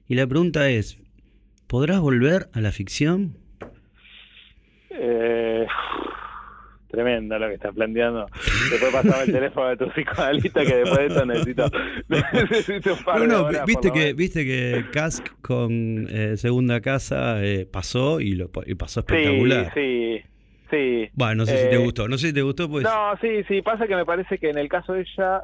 Y 0.07 0.15
la 0.15 0.25
pregunta 0.25 0.69
es, 0.69 0.97
¿podrás 1.67 1.99
volver 1.99 2.49
a 2.53 2.61
la 2.61 2.71
ficción? 2.71 3.37
Eh, 4.89 5.65
tremendo 6.89 7.37
lo 7.37 7.47
que 7.49 7.53
estás 7.55 7.75
planteando. 7.75 8.25
Después 8.71 8.91
pasame 8.91 9.23
el 9.25 9.31
teléfono 9.33 9.67
de 9.69 9.77
tu 9.77 9.87
psicoanalista 9.91 10.65
que 10.65 10.75
después 10.77 10.97
de 10.99 11.05
eso 11.07 11.25
necesito, 11.25 11.69
necesito 12.33 12.93
un 12.93 13.03
par 13.03 13.19
de 13.21 13.27
No, 13.27 13.33
no, 13.33 13.43
horas, 13.45 13.65
viste 13.65 13.91
que, 13.91 14.13
viste 14.13 14.45
que 14.45 14.85
Cask 14.91 15.27
con 15.41 16.07
eh, 16.09 16.37
Segunda 16.37 16.81
Casa 16.81 17.43
eh, 17.43 17.67
pasó 17.71 18.19
y, 18.21 18.31
lo, 18.33 18.49
y 18.65 18.75
pasó 18.75 19.01
espectacular. 19.01 19.71
sí, 19.73 20.21
sí. 20.71 21.09
Bueno, 21.13 21.35
no 21.35 21.45
sé 21.45 21.57
si 21.57 21.69
te 21.69 21.75
Eh, 21.75 21.77
gustó, 21.77 22.07
no 22.07 22.17
sé 22.17 22.27
si 22.27 22.33
te 22.33 22.41
gustó, 22.41 22.67
pues... 22.69 22.83
No, 22.83 23.15
sí, 23.21 23.43
sí, 23.47 23.61
pasa 23.61 23.85
que 23.87 23.95
me 23.95 24.05
parece 24.05 24.37
que 24.39 24.49
en 24.49 24.57
el 24.57 24.69
caso 24.69 24.93
de 24.93 25.01
ella 25.01 25.43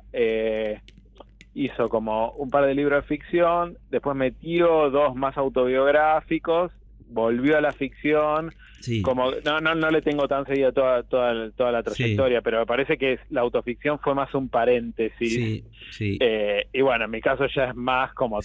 hizo 1.55 1.89
como 1.89 2.31
un 2.33 2.49
par 2.49 2.65
de 2.65 2.75
libros 2.75 3.03
de 3.03 3.07
ficción, 3.07 3.77
después 3.89 4.15
metió 4.15 4.89
dos 4.91 5.15
más 5.15 5.37
autobiográficos, 5.37 6.71
volvió 7.07 7.57
a 7.57 7.61
la 7.61 7.71
ficción, 7.71 8.51
sí. 8.81 9.01
como 9.01 9.31
no 9.43 9.61
no 9.61 9.73
no 9.73 9.89
le 9.89 10.01
tengo 10.01 10.27
tan 10.27 10.45
seguida 10.45 10.71
toda 10.73 11.03
toda 11.03 11.49
toda 11.51 11.71
la 11.71 11.81
trayectoria, 11.81 12.41
pero 12.41 12.59
me 12.59 12.65
parece 12.65 12.97
que 12.97 13.19
la 13.29 13.41
autoficción 13.41 13.99
fue 13.99 14.13
más 14.13 14.33
un 14.35 14.49
paréntesis. 14.49 15.33
sí, 15.33 15.63
sí, 15.91 16.17
Eh, 16.19 16.67
y 16.73 16.81
bueno, 16.81 17.05
en 17.05 17.11
mi 17.11 17.21
caso 17.21 17.45
ya 17.47 17.69
es 17.69 17.75
más 17.75 18.13
como 18.13 18.41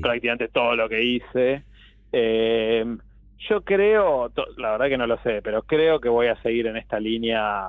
prácticamente 0.00 0.48
todo 0.48 0.74
lo 0.74 0.88
que 0.88 1.04
hice. 1.04 1.62
Eh, 2.10 2.96
yo 3.48 3.60
creo, 3.62 4.32
la 4.56 4.72
verdad 4.72 4.88
que 4.88 4.96
no 4.96 5.06
lo 5.06 5.18
sé, 5.22 5.42
pero 5.42 5.62
creo 5.62 6.00
que 6.00 6.08
voy 6.08 6.28
a 6.28 6.40
seguir 6.42 6.66
en 6.66 6.78
esta 6.78 6.98
línea 6.98 7.66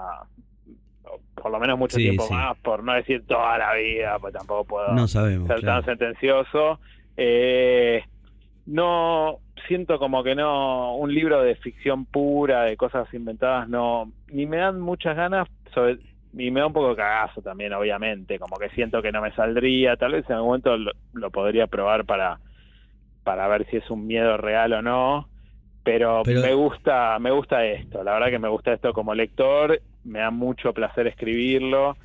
por 1.42 1.52
lo 1.52 1.60
menos 1.60 1.78
mucho 1.80 1.98
Sí, 1.98 2.04
tiempo 2.04 2.24
sí. 2.24 2.34
más, 2.34 2.58
por 2.60 2.84
no 2.84 2.94
decir 2.94 3.26
toda 3.28 3.58
la 3.58 3.74
vida, 3.76 4.18
pues 4.20 4.34
tampoco 4.34 4.66
puedo 4.66 4.94
No 4.94 5.08
sabemos. 5.08 5.48
ser 5.48 5.60
claro. 5.62 5.84
tan 5.84 5.98
sentencioso. 5.98 6.80
Eh, 7.16 8.04
no 8.66 9.38
siento 9.68 9.98
como 10.00 10.24
que 10.24 10.36
no 10.36 10.96
un 10.96 11.14
libro 11.14 11.42
de 11.42 11.56
ficción 11.56 12.06
pura, 12.06 12.64
de 12.64 12.78
cosas 12.78 13.12
inventadas, 13.14 13.68
no 13.70 14.12
ni 14.32 14.46
me 14.46 14.58
dan 14.58 14.80
muchas 14.80 15.16
ganas, 15.16 15.48
sobre, 15.74 15.98
y 16.38 16.52
me 16.52 16.60
da 16.60 16.68
un 16.68 16.74
poco 16.74 16.90
de 16.90 16.96
cagazo 16.98 17.42
también, 17.42 17.74
obviamente, 17.74 18.40
como 18.40 18.58
que 18.58 18.70
siento 18.72 19.02
que 19.02 19.12
no 19.12 19.22
me 19.22 19.32
saldría, 19.34 19.96
tal 19.96 20.14
vez 20.14 20.26
en 20.30 20.36
algún 20.36 20.50
momento 20.50 20.78
lo, 20.78 20.92
lo 21.14 21.32
podría 21.32 21.68
probar 21.68 22.06
para 22.06 22.40
para 23.24 23.46
ver 23.50 23.66
si 23.70 23.76
es 23.78 23.90
un 23.90 24.08
miedo 24.08 24.38
real 24.38 24.72
o 24.72 24.82
no. 24.82 25.28
Pero, 25.84 26.22
Pero- 26.24 26.42
me 26.42 26.54
gusta, 26.54 27.18
me 27.20 27.32
gusta 27.32 27.66
esto, 27.66 28.04
la 28.04 28.14
verdad 28.14 28.30
que 28.30 28.40
me 28.40 28.48
gusta 28.50 28.74
esto 28.74 28.94
como 28.94 29.14
lector, 29.14 29.80
me 30.08 30.20
da 30.20 30.32
mucho 30.32 30.74
placer 30.74 31.08
escribirlo 31.08 31.98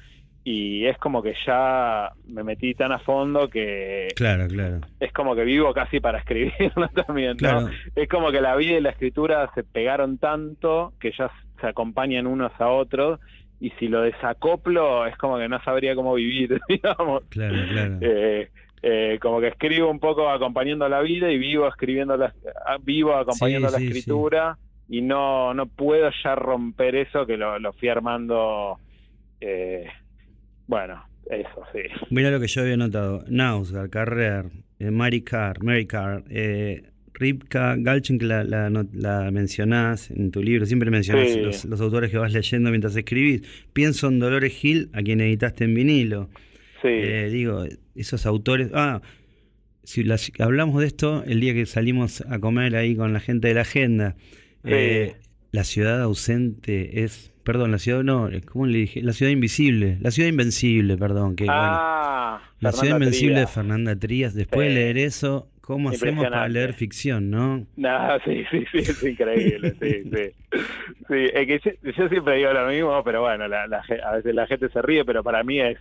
y 0.44 0.86
es 0.86 0.98
como 0.98 1.22
que 1.22 1.34
ya 1.46 2.10
me 2.26 2.42
metí 2.42 2.74
tan 2.74 2.90
a 2.90 2.98
fondo 2.98 3.48
que 3.48 4.08
Claro, 4.16 4.48
claro. 4.48 4.80
es 4.98 5.12
como 5.12 5.36
que 5.36 5.44
vivo 5.44 5.72
casi 5.72 6.00
para 6.00 6.18
escribirlo 6.20 6.88
también, 6.88 7.32
¿no? 7.32 7.36
Claro. 7.36 7.68
Es 7.94 8.08
como 8.08 8.30
que 8.32 8.40
la 8.40 8.56
vida 8.56 8.78
y 8.78 8.80
la 8.80 8.90
escritura 8.90 9.50
se 9.54 9.62
pegaron 9.62 10.18
tanto 10.18 10.92
que 11.00 11.12
ya 11.16 11.30
se 11.60 11.66
acompañan 11.68 12.26
unos 12.26 12.52
a 12.58 12.68
otros 12.68 13.20
y 13.60 13.70
si 13.78 13.86
lo 13.86 14.02
desacoplo 14.02 15.06
es 15.06 15.16
como 15.16 15.38
que 15.38 15.48
no 15.48 15.62
sabría 15.62 15.94
cómo 15.94 16.14
vivir, 16.14 16.60
digamos. 16.68 17.22
Claro, 17.28 17.54
claro. 17.70 17.98
Eh, 18.00 18.50
eh, 18.82 19.18
como 19.22 19.40
que 19.40 19.46
escribo 19.46 19.88
un 19.88 20.00
poco 20.00 20.28
acompañando 20.28 20.88
la 20.88 21.00
vida 21.02 21.30
y 21.30 21.38
vivo 21.38 21.68
escribiendo 21.68 22.16
la, 22.16 22.34
ah, 22.66 22.78
vivo 22.82 23.14
acompañando 23.14 23.68
Sí, 23.68 23.72
la 23.74 23.78
sí, 23.78 23.86
escritura 23.86 24.58
y 24.88 25.00
no 25.02 25.54
no 25.54 25.66
puedo 25.66 26.10
ya 26.24 26.34
romper 26.34 26.94
eso 26.96 27.26
que 27.26 27.36
lo, 27.36 27.58
lo 27.58 27.72
fui 27.72 27.88
armando 27.88 28.78
eh, 29.40 29.86
bueno 30.66 31.02
eso 31.30 31.62
sí 31.72 31.80
Mira 32.10 32.30
lo 32.30 32.40
que 32.40 32.48
yo 32.48 32.62
había 32.62 32.76
notado. 32.76 33.24
Nausgar, 33.28 33.88
Carrer, 33.90 34.46
eh, 34.80 34.90
Mary 34.90 35.22
Carr, 35.22 35.62
Mary 35.62 35.86
Carr, 35.86 36.24
eh, 36.28 36.82
Ripka 37.14 37.76
Galchen, 37.78 38.18
que 38.18 38.24
la, 38.26 38.42
la, 38.44 39.30
mencionás 39.30 40.10
en 40.10 40.30
tu 40.32 40.42
libro, 40.42 40.66
siempre 40.66 40.90
mencionás 40.90 41.30
Sí. 41.30 41.40
los, 41.40 41.64
los 41.66 41.80
autores 41.80 42.10
que 42.10 42.18
vas 42.18 42.32
leyendo 42.32 42.70
mientras 42.70 42.96
escribís. 42.96 43.42
Pienso 43.72 44.08
en 44.08 44.18
Dolores 44.18 44.52
Gil, 44.52 44.90
a 44.92 45.02
quien 45.02 45.20
editaste 45.20 45.64
en 45.64 45.74
vinilo. 45.74 46.28
sí 46.82 46.88
Eh, 46.88 47.28
digo, 47.30 47.64
esos 47.94 48.26
autores. 48.26 48.70
Ah, 48.74 49.00
si 49.84 50.02
las- 50.02 50.32
hablamos 50.40 50.80
de 50.80 50.86
esto 50.88 51.22
el 51.24 51.40
día 51.40 51.54
que 51.54 51.66
salimos 51.66 52.22
a 52.22 52.40
comer 52.40 52.74
ahí 52.76 52.96
con 52.96 53.12
la 53.12 53.20
gente 53.20 53.46
de 53.48 53.54
la 53.54 53.60
agenda. 53.62 54.16
Eh, 54.64 55.16
la 55.50 55.64
ciudad 55.64 56.02
ausente 56.02 57.04
es. 57.04 57.30
Perdón, 57.42 57.72
la 57.72 57.78
ciudad 57.78 58.04
no, 58.04 58.30
¿cómo 58.46 58.66
le 58.66 58.78
dije? 58.78 59.02
La 59.02 59.12
ciudad 59.12 59.32
invisible. 59.32 59.98
La 60.00 60.12
ciudad 60.12 60.28
invencible, 60.28 60.96
perdón. 60.96 61.34
Que, 61.34 61.44
bueno, 61.44 61.60
ah 61.60 62.12
la 62.62 62.70
Fernanda 62.70 62.80
ciudad 62.80 62.96
invencible 62.96 63.40
de. 63.40 63.46
Fernanda 63.48 63.96
Trías. 63.96 64.34
Después 64.34 64.68
de 64.68 64.74
leer 64.74 64.98
eso, 64.98 65.48
¿cómo 65.60 65.90
hacemos 65.90 66.24
para 66.24 66.48
leer 66.48 66.74
ficción, 66.74 67.28
no? 67.28 67.66
No, 67.76 68.18
sí, 68.24 68.44
sí, 68.52 68.64
sí, 68.70 68.78
es 68.78 69.02
increíble, 69.02 69.74
sí, 69.80 70.02
sí. 70.02 70.60
Sí, 71.08 71.30
es 71.34 71.46
que 71.46 71.60
yo, 71.64 71.90
yo 71.90 72.08
siempre 72.08 72.36
digo 72.36 72.52
lo 72.52 72.68
mismo, 72.68 73.02
pero 73.02 73.22
bueno, 73.22 73.48
la, 73.48 73.64
a 73.64 74.12
veces 74.12 74.34
la 74.34 74.46
gente 74.46 74.68
se 74.68 74.80
ríe, 74.80 75.04
pero 75.04 75.24
para 75.24 75.42
mí 75.42 75.60
es, 75.60 75.76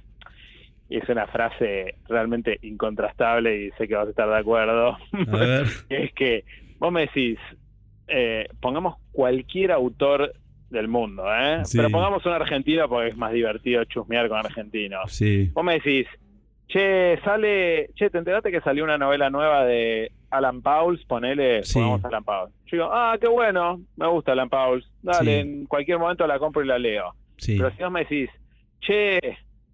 es 0.90 1.08
una 1.08 1.28
frase 1.28 1.96
realmente 2.10 2.58
incontrastable 2.64 3.66
y 3.66 3.72
sé 3.78 3.88
que 3.88 3.96
vas 3.96 4.08
a 4.08 4.10
estar 4.10 4.28
de 4.28 4.38
acuerdo. 4.38 4.98
A 5.14 5.38
ver. 5.38 5.68
es 5.90 6.12
que 6.14 6.46
vos 6.80 6.92
me 6.92 7.02
decís, 7.02 7.38
eh, 8.12 8.48
pongamos 8.60 8.96
cualquier 9.12 9.72
autor 9.72 10.34
del 10.70 10.88
mundo, 10.88 11.24
¿eh? 11.34 11.62
Sí. 11.66 11.78
Pero 11.78 11.90
pongamos 11.90 12.26
un 12.26 12.32
argentino 12.34 12.88
porque 12.88 13.10
es 13.10 13.18
más 13.18 13.34
divertido 13.34 13.84
chusmear 13.86 14.30
con 14.30 14.38
argentinos. 14.40 15.12
Sí. 15.12 15.50
Vos 15.54 15.64
me 15.64 15.74
decís, 15.74 16.08
che, 16.68 17.20
sale, 17.24 17.90
che, 17.96 18.10
¿te 18.10 18.18
enteraste 18.18 18.52
que 18.52 18.62
salió 18.62 18.84
una 18.84 18.98
novela 18.98 19.30
nueva 19.30 19.66
de 19.66 20.12
Alan 20.30 20.62
Pauls? 20.62 21.04
Ponele, 21.06 21.64
Sí. 21.64 21.74
pongamos 21.74 22.06
Alan 22.06 22.24
Pauls. 22.24 22.54
Yo 22.68 22.78
digo, 22.78 22.90
ah, 22.92 23.18
qué 23.20 23.28
bueno, 23.28 23.82
me 23.98 24.08
gusta 24.08 24.32
Alan 24.32 24.50
Pauls. 24.50 24.90
Dale, 25.02 25.44
Sí. 25.44 25.50
en 25.50 25.66
cualquier 25.66 26.00
momento 26.00 26.26
la 26.26 26.40
compro 26.40 26.64
y 26.64 26.68
la 26.68 26.80
leo. 26.80 27.14
Sí. 27.38 27.58
Pero 27.58 27.72
si 27.72 27.84
vos 27.84 27.92
me 27.92 28.02
decís, 28.02 28.30
che, 28.80 29.20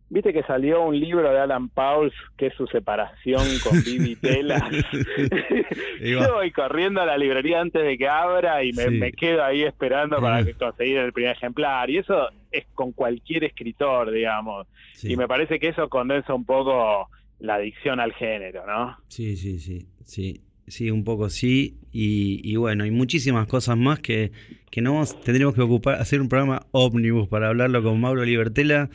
¿viste 0.10 0.32
que 0.34 0.43
salió 0.43 0.84
un 0.84 1.00
libro 1.00 1.30
de 1.32 1.39
Alan 1.39 1.70
Pauls 1.70 2.13
que 2.38 2.48
es 2.48 2.54
su 2.56 2.65
separación 2.67 3.43
con 3.63 3.82
Vivi 3.86 4.15
Telas? 4.15 4.63
Yo 6.02 6.34
voy 6.34 6.52
corriendo 6.52 7.02
a 7.02 7.06
la 7.06 7.17
librería 7.17 7.62
antes 7.62 7.84
de 7.84 7.98
que 7.98 8.08
abra 8.08 8.63
y 8.63 8.72
me, 8.74 8.84
Sí. 8.84 8.89
me 8.91 9.12
quedo 9.12 9.43
ahí 9.43 9.63
esperando 9.63 10.20
para 10.22 10.43
que 10.43 10.54
conseguir 10.54 10.98
el 10.98 11.13
primer 11.13 11.36
ejemplar. 11.36 11.89
Y 11.89 11.98
eso 11.98 12.30
es 12.52 12.65
con 12.74 12.91
cualquier 12.91 13.43
escritor, 13.43 14.12
digamos. 14.12 14.67
Sí. 14.93 15.12
Y 15.13 15.17
me 15.17 15.28
parece 15.28 15.60
que 15.60 15.70
eso 15.70 15.89
condensa 15.89 16.34
un 16.34 16.46
poco 16.46 17.10
la 17.39 17.56
adicción 17.56 18.00
al 18.00 18.13
género, 18.13 18.65
¿no? 18.65 18.98
Sí, 19.10 19.36
sí, 19.38 19.60
sí, 19.60 19.88
sí, 20.04 20.41
sí, 20.67 20.89
un 20.91 21.04
poco 21.04 21.30
sí. 21.30 21.78
Y, 21.91 22.41
y 22.43 22.56
bueno, 22.56 22.84
hay 22.84 22.91
muchísimas 22.91 23.48
cosas 23.48 23.78
más 23.78 24.00
que, 24.00 24.32
que 24.72 24.82
no 24.82 25.04
tendremos 25.24 25.54
que 25.56 25.62
ocupar, 25.62 25.96
hacer 25.96 26.22
un 26.22 26.30
programa 26.30 26.65
ómnibus 26.72 27.28
para 27.28 27.48
hablarlo 27.50 27.84
con 27.84 28.00
Mauro 28.00 28.24
Libertela. 28.24 28.89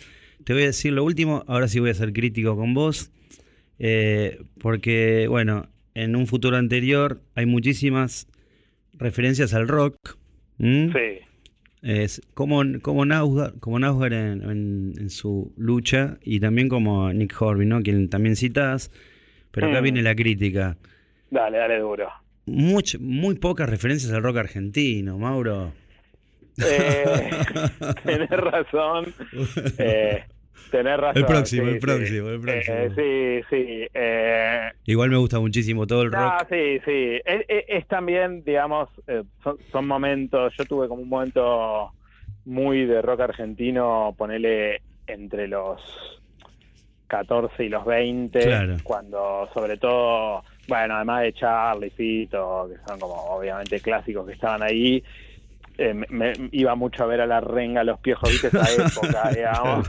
Te 0.44 0.52
voy 0.52 0.62
a 0.62 0.66
decir 0.66 0.92
lo 0.92 1.04
último, 1.04 1.44
ahora 1.46 1.68
sí 1.68 1.78
voy 1.80 1.90
a 1.90 1.94
ser 1.94 2.12
crítico 2.12 2.56
con 2.56 2.74
vos, 2.74 3.10
eh, 3.78 4.40
porque 4.60 5.26
bueno, 5.28 5.68
en 5.94 6.16
un 6.16 6.26
futuro 6.26 6.56
anterior 6.56 7.20
hay 7.34 7.46
muchísimas 7.46 8.26
referencias 8.94 9.54
al 9.54 9.68
rock. 9.68 9.96
Sí, 10.58 11.18
Es 11.82 12.22
como, 12.34 12.62
como 12.80 13.04
como 13.60 13.78
Nausgar 13.80 14.12
en, 14.12 14.42
en- 14.48 14.92
en 14.98 15.10
su 15.10 15.52
lucha 15.56 16.18
y 16.22 16.38
también 16.38 16.68
como 16.68 17.12
Nick 17.12 17.34
Horby, 17.40 17.66
¿no? 17.66 17.82
Quien 17.82 18.08
también 18.08 18.36
citas. 18.36 18.92
Pero 19.50 19.66
acá 19.68 19.80
Mm. 19.80 19.84
viene 19.84 20.02
la 20.02 20.14
crítica. 20.14 20.76
dale, 21.30 21.58
dale 21.58 21.78
duro. 21.80 22.08
Much- 22.46 22.98
muy 23.00 23.34
pocas 23.36 23.68
referencias 23.68 24.12
al 24.12 24.22
rock 24.22 24.36
argentino, 24.36 25.18
Mauro. 25.18 25.72
Eh, 26.58 27.30
tenés 28.04 28.30
razón. 28.30 29.14
Eh, 29.78 30.24
tenés 30.70 30.96
razón. 30.98 31.16
El 31.22 31.26
próximo, 31.26 31.66
sí, 31.66 31.70
el 31.72 31.78
próximo, 31.78 32.28
sí. 32.28 32.34
el 32.34 32.40
próximo. 32.40 32.76
Eh, 32.76 33.42
sí, 33.50 33.56
sí. 33.56 33.88
Eh, 33.94 34.70
Igual 34.86 35.10
me 35.10 35.16
gusta 35.16 35.40
muchísimo 35.40 35.86
todo 35.86 36.02
el 36.02 36.10
No, 36.10 36.30
rock. 36.38 36.46
sí, 36.50 36.78
sí. 36.84 37.20
Es, 37.24 37.44
es- 37.48 37.64
es 37.68 37.86
también, 37.88 38.42
digamos, 38.44 38.88
eh, 39.06 39.22
son, 39.42 39.56
son 39.70 39.86
momentos. 39.86 40.52
Yo 40.58 40.64
tuve 40.64 40.88
como 40.88 41.02
un 41.02 41.08
momento 41.08 41.92
muy 42.44 42.84
de 42.86 43.00
rock 43.02 43.20
argentino, 43.20 44.14
ponele 44.18 44.82
entre 45.06 45.46
los 45.48 45.80
14 47.06 47.64
y 47.64 47.68
los 47.68 47.84
20, 47.84 48.40
Claro. 48.40 48.76
cuando 48.82 49.48
sobre 49.52 49.76
todo, 49.76 50.42
bueno, 50.66 50.94
además 50.96 51.22
de 51.22 51.32
Charlie, 51.34 51.90
Fito, 51.90 52.68
que 52.70 52.76
son 52.88 52.98
como 52.98 53.14
obviamente 53.14 53.80
clásicos 53.80 54.26
que 54.26 54.32
estaban 54.32 54.62
ahí. 54.62 55.02
Eh, 55.78 55.94
me, 55.94 56.06
me- 56.10 56.32
iba 56.52 56.74
mucho 56.74 57.02
a 57.02 57.06
ver 57.06 57.20
a 57.22 57.26
la 57.26 57.40
renga, 57.40 57.82
los 57.84 57.98
piojos, 58.00 58.28
viste 58.30 58.48
esa 58.48 58.70
época, 58.72 59.30
digamos. 59.34 59.88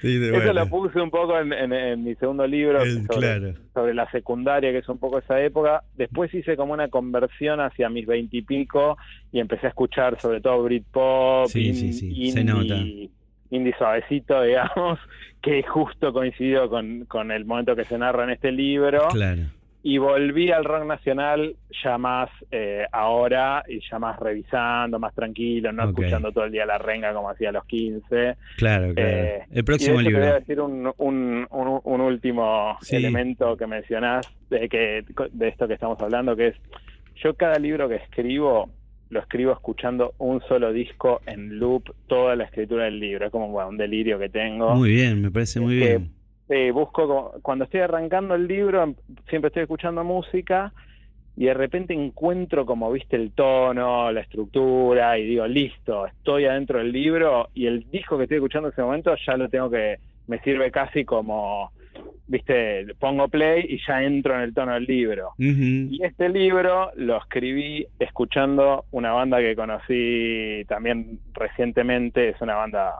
Sí, 0.00 0.18
de 0.18 0.28
Eso 0.30 0.36
buena. 0.36 0.52
lo 0.64 0.66
puse 0.68 1.00
un 1.00 1.10
poco 1.10 1.38
en, 1.38 1.52
en- 1.52 1.72
en 1.72 2.04
mi 2.04 2.14
segundo 2.16 2.46
libro 2.46 2.80
El- 2.82 3.06
sobre, 3.06 3.18
claro. 3.18 3.54
sobre 3.74 3.94
la 3.94 4.10
secundaria, 4.10 4.70
que 4.72 4.78
es 4.78 4.88
un 4.88 4.98
poco 4.98 5.18
esa 5.18 5.40
época. 5.42 5.82
Después 5.96 6.32
hice 6.34 6.56
como 6.56 6.72
una 6.72 6.88
conversión 6.88 7.60
hacia 7.60 7.88
mis 7.88 8.06
veintipico 8.06 8.96
y, 9.32 9.40
empecé 9.40 9.66
a 9.66 9.70
escuchar 9.70 10.20
sobre 10.20 10.40
todo 10.40 10.62
Britpop, 10.62 11.48
Sí, 11.48 11.68
in- 11.68 11.74
sí, 11.74 11.92
sí, 11.92 12.06
indie, 12.08 12.32
se 12.32 12.44
nota. 12.44 12.74
indie 13.50 13.74
suavecito, 13.76 14.42
digamos, 14.42 14.98
que 15.42 15.62
justo 15.62 16.12
coincidió 16.12 16.68
con, 16.70 17.04
con 17.06 17.30
el 17.30 17.44
momento 17.44 17.76
que 17.76 17.84
se 17.84 17.98
narra 17.98 18.24
en 18.24 18.30
este 18.30 18.50
libro. 18.52 19.08
Claro. 19.10 19.42
Y 19.88 19.98
volví 19.98 20.50
al 20.50 20.64
rock 20.64 20.84
nacional 20.84 21.54
ya 21.84 21.96
más 21.96 22.28
eh, 22.50 22.86
ahora 22.90 23.62
y 23.68 23.78
ya 23.88 24.00
más 24.00 24.18
revisando, 24.18 24.98
más 24.98 25.14
tranquilo, 25.14 25.70
no 25.70 25.90
escuchando 25.90 26.32
todo 26.32 26.42
el 26.44 26.50
día 26.50 26.66
la 26.66 26.76
renga 26.76 27.14
como 27.14 27.30
hacía 27.30 27.50
a 27.50 27.52
los 27.52 27.64
15. 27.66 28.34
Claro, 28.56 28.92
claro. 28.92 28.94
Eh, 28.96 29.42
el 29.52 29.64
próximo 29.64 30.00
y 30.00 30.04
de 30.04 30.10
hecho 30.10 30.10
Te 30.10 30.18
voy 30.18 30.22
a 30.22 30.26
libro. 30.26 30.40
decir 30.40 30.60
un, 30.60 30.92
un, 30.96 31.46
un- 31.50 31.80
un 31.84 32.00
último 32.00 32.76
Sí. 32.80 32.96
elemento 32.96 33.56
que 33.56 33.68
mencionás 33.68 34.26
de, 34.50 34.68
que, 34.68 35.04
de 35.30 35.48
esto 35.48 35.68
que 35.68 35.74
estamos 35.74 36.00
hablando, 36.00 36.34
que 36.34 36.48
es 36.48 36.56
yo 37.22 37.34
cada 37.34 37.56
libro 37.60 37.88
que 37.88 37.94
escribo 37.96 38.68
lo 39.10 39.20
escribo 39.20 39.52
escuchando 39.52 40.14
un 40.18 40.40
solo 40.48 40.72
disco 40.72 41.20
en 41.26 41.60
loop 41.60 41.94
toda 42.08 42.34
la 42.34 42.42
escritura 42.42 42.86
del 42.86 42.98
libro. 42.98 43.26
Es 43.26 43.30
como 43.30 43.48
bueno, 43.50 43.68
un 43.68 43.76
delirio 43.76 44.18
que 44.18 44.28
tengo. 44.30 44.74
Muy 44.74 44.90
bien, 44.90 45.22
me 45.22 45.30
parece 45.30 45.60
muy 45.60 45.78
que- 45.78 45.86
bien. 45.86 46.10
Eh, 46.48 46.70
busco, 46.70 47.34
cuando 47.42 47.64
estoy 47.64 47.80
arrancando 47.80 48.34
el 48.34 48.46
libro, 48.46 48.82
em- 48.82 48.94
siempre 49.28 49.48
estoy 49.48 49.62
escuchando 49.62 50.04
música 50.04 50.72
y 51.36 51.46
de 51.46 51.54
repente 51.54 51.92
encuentro 51.92 52.64
como, 52.64 52.90
viste, 52.92 53.16
el 53.16 53.32
tono, 53.32 54.10
la 54.12 54.20
estructura 54.20 55.18
y 55.18 55.26
digo, 55.26 55.46
listo, 55.46 56.06
estoy 56.06 56.46
adentro 56.46 56.78
del 56.78 56.92
libro 56.92 57.48
y 57.52 57.66
el 57.66 57.90
disco 57.90 58.16
que 58.16 58.24
estoy 58.24 58.36
escuchando 58.36 58.68
en 58.68 58.72
ese 58.72 58.82
momento 58.82 59.14
ya 59.26 59.36
lo 59.36 59.48
tengo 59.48 59.68
que, 59.68 59.98
me 60.28 60.38
sirve 60.40 60.70
casi 60.70 61.04
como, 61.04 61.72
viste, 62.26 62.86
pongo 62.98 63.28
play 63.28 63.66
y 63.68 63.78
ya 63.86 64.02
entro 64.02 64.34
en 64.34 64.42
el 64.42 64.54
tono 64.54 64.74
del 64.74 64.84
libro. 64.84 65.32
Y 65.92 66.04
este 66.04 66.28
libro 66.28 66.90
lo 66.96 67.18
escribí 67.18 67.86
escuchando 67.98 68.86
una 68.90 69.12
banda 69.12 69.38
que 69.38 69.54
conocí 69.54 70.64
también 70.68 71.18
recientemente, 71.34 72.30
es 72.30 72.40
una 72.40 72.54
banda 72.54 72.94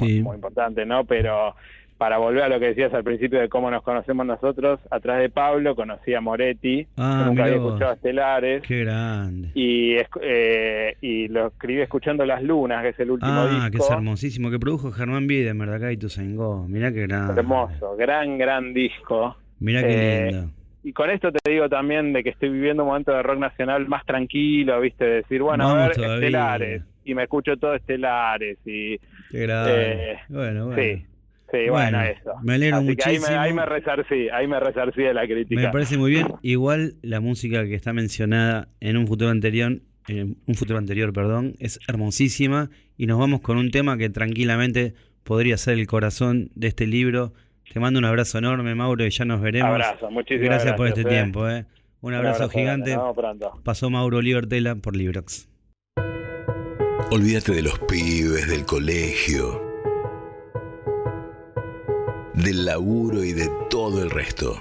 muy, 0.00 0.20
muy 0.22 0.34
importante, 0.36 0.84
¿no? 0.84 1.04
Pero 1.04 1.54
para 1.98 2.18
volver 2.18 2.42
a 2.42 2.48
lo 2.48 2.60
que 2.60 2.66
decías 2.68 2.92
al 2.92 3.04
principio 3.04 3.40
de 3.40 3.48
cómo 3.48 3.70
nos 3.70 3.82
conocemos 3.82 4.26
nosotros, 4.26 4.78
atrás 4.90 5.18
de 5.20 5.30
Pablo 5.30 5.74
conocí 5.74 6.12
a 6.14 6.20
Moretti, 6.20 6.86
Ah, 6.96 7.24
nunca 7.26 7.44
había 7.44 7.56
escuchado 7.56 7.92
Estelares, 7.94 8.62
Qué 8.62 8.84
grande. 8.84 9.50
y, 9.54 9.96
eh, 10.22 10.96
y 11.00 11.28
lo 11.28 11.46
escribí 11.48 11.80
escuchando 11.80 12.24
Las 12.26 12.42
Lunas, 12.42 12.82
que 12.82 12.90
es 12.90 13.00
el 13.00 13.10
último 13.12 13.32
Ah, 13.32 13.68
que 13.70 13.78
disco. 13.78 13.84
es 13.86 13.90
hermosísimo, 13.90 14.50
que 14.50 14.58
produjo 14.58 14.92
Germán 14.92 15.26
Biedermer 15.26 15.70
de 15.70 15.76
acá 15.76 15.92
y 15.92 15.96
Tuzangó. 15.96 16.66
Mirá 16.68 16.92
qué 16.92 17.02
grande. 17.06 17.40
Hermoso, 17.40 17.96
gran, 17.96 18.36
gran 18.38 18.74
disco. 18.74 19.36
Mirá 19.60 19.82
qué 19.82 19.88
Eh, 20.28 20.30
lindo. 20.32 20.50
Y 20.84 20.92
con 20.92 21.10
esto 21.10 21.32
te 21.32 21.50
digo 21.50 21.68
también 21.68 22.12
de 22.12 22.22
que 22.22 22.30
estoy 22.30 22.48
viviendo 22.50 22.84
un 22.84 22.90
momento 22.90 23.10
de 23.12 23.20
rock 23.22 23.38
nacional 23.38 23.88
más 23.88 24.04
tranquilo, 24.06 24.80
¿viste? 24.80 25.04
De 25.04 25.10
decir, 25.16 25.42
bueno, 25.42 25.68
a 25.68 25.74
ver, 25.88 25.96
todavía. 25.96 26.14
Estelares. 26.26 26.82
Y 27.04 27.14
me 27.14 27.24
escucho 27.24 27.56
todo 27.56 27.74
Estelares. 27.74 28.58
Y 28.64 28.96
Qué 29.30 29.40
grande. 29.40 29.72
eh, 30.12 30.18
bueno, 30.28 30.66
bueno. 30.66 30.80
sí, 30.80 31.04
sí, 31.50 31.68
bueno, 31.68 32.02
eso. 32.02 32.32
Me 32.42 32.54
alegro 32.54 32.78
Así 32.78 32.96
que 32.96 33.02
ahí 33.04 33.14
muchísimo. 33.14 33.36
me, 33.36 33.44
ahí 33.44 33.52
me 33.52 33.66
resarcí, 33.66 34.28
ahí 34.28 34.46
me 34.46 34.60
resarcí 34.60 35.02
de 35.02 35.14
la 35.14 35.26
crítica. 35.26 35.60
Me 35.60 35.68
parece 35.70 35.96
muy 35.98 36.10
bien. 36.10 36.28
Igual 36.42 36.94
la 37.02 37.20
música 37.20 37.64
que 37.64 37.74
está 37.74 37.92
mencionada 37.92 38.68
en 38.80 38.96
un 38.96 39.06
futuro 39.06 39.30
anterior, 39.30 39.80
en 40.08 40.36
un 40.46 40.54
futuro 40.54 40.78
anterior, 40.78 41.12
perdón, 41.12 41.54
es 41.58 41.80
hermosísima 41.88 42.70
y 42.96 43.06
nos 43.06 43.18
vamos 43.18 43.40
con 43.40 43.58
un 43.58 43.70
tema 43.70 43.96
que 43.98 44.08
tranquilamente 44.10 44.94
podría 45.24 45.56
ser 45.56 45.78
el 45.78 45.86
corazón 45.86 46.50
de 46.54 46.68
este 46.68 46.86
libro. 46.86 47.32
Te 47.72 47.80
mando 47.80 47.98
un 47.98 48.04
abrazo 48.04 48.38
enorme, 48.38 48.74
Mauro, 48.74 49.04
y 49.04 49.10
ya 49.10 49.24
nos 49.24 49.40
veremos. 49.40 49.70
Abrazo, 49.70 50.10
muchísimas 50.10 50.48
gracias, 50.48 50.76
por 50.76 50.86
este 50.86 51.02
eh. 51.02 51.04
tiempo, 51.04 51.48
eh. 51.48 51.66
Un 52.00 52.14
abrazo, 52.14 52.48
gigante. 52.48 52.90
grande, 52.90 52.94
Nos 52.94 53.16
vemos 53.16 53.16
pronto. 53.16 53.62
Pasó 53.64 53.90
Mauro 53.90 54.22
Libertela 54.22 54.76
por 54.76 54.94
Librox. 54.94 55.48
Olvídate 57.10 57.52
de 57.52 57.62
los 57.62 57.78
pibes, 57.80 58.48
del 58.48 58.64
colegio, 58.64 59.65
del 62.36 62.64
laburo 62.64 63.24
y 63.24 63.32
de 63.32 63.50
todo 63.70 64.02
el 64.02 64.10
resto. 64.10 64.60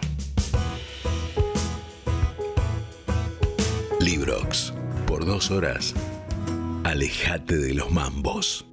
Librox, 3.99 4.73
por 5.05 5.25
dos 5.25 5.51
horas, 5.51 5.93
alejate 6.83 7.57
de 7.57 7.73
los 7.73 7.91
mambos. 7.91 8.65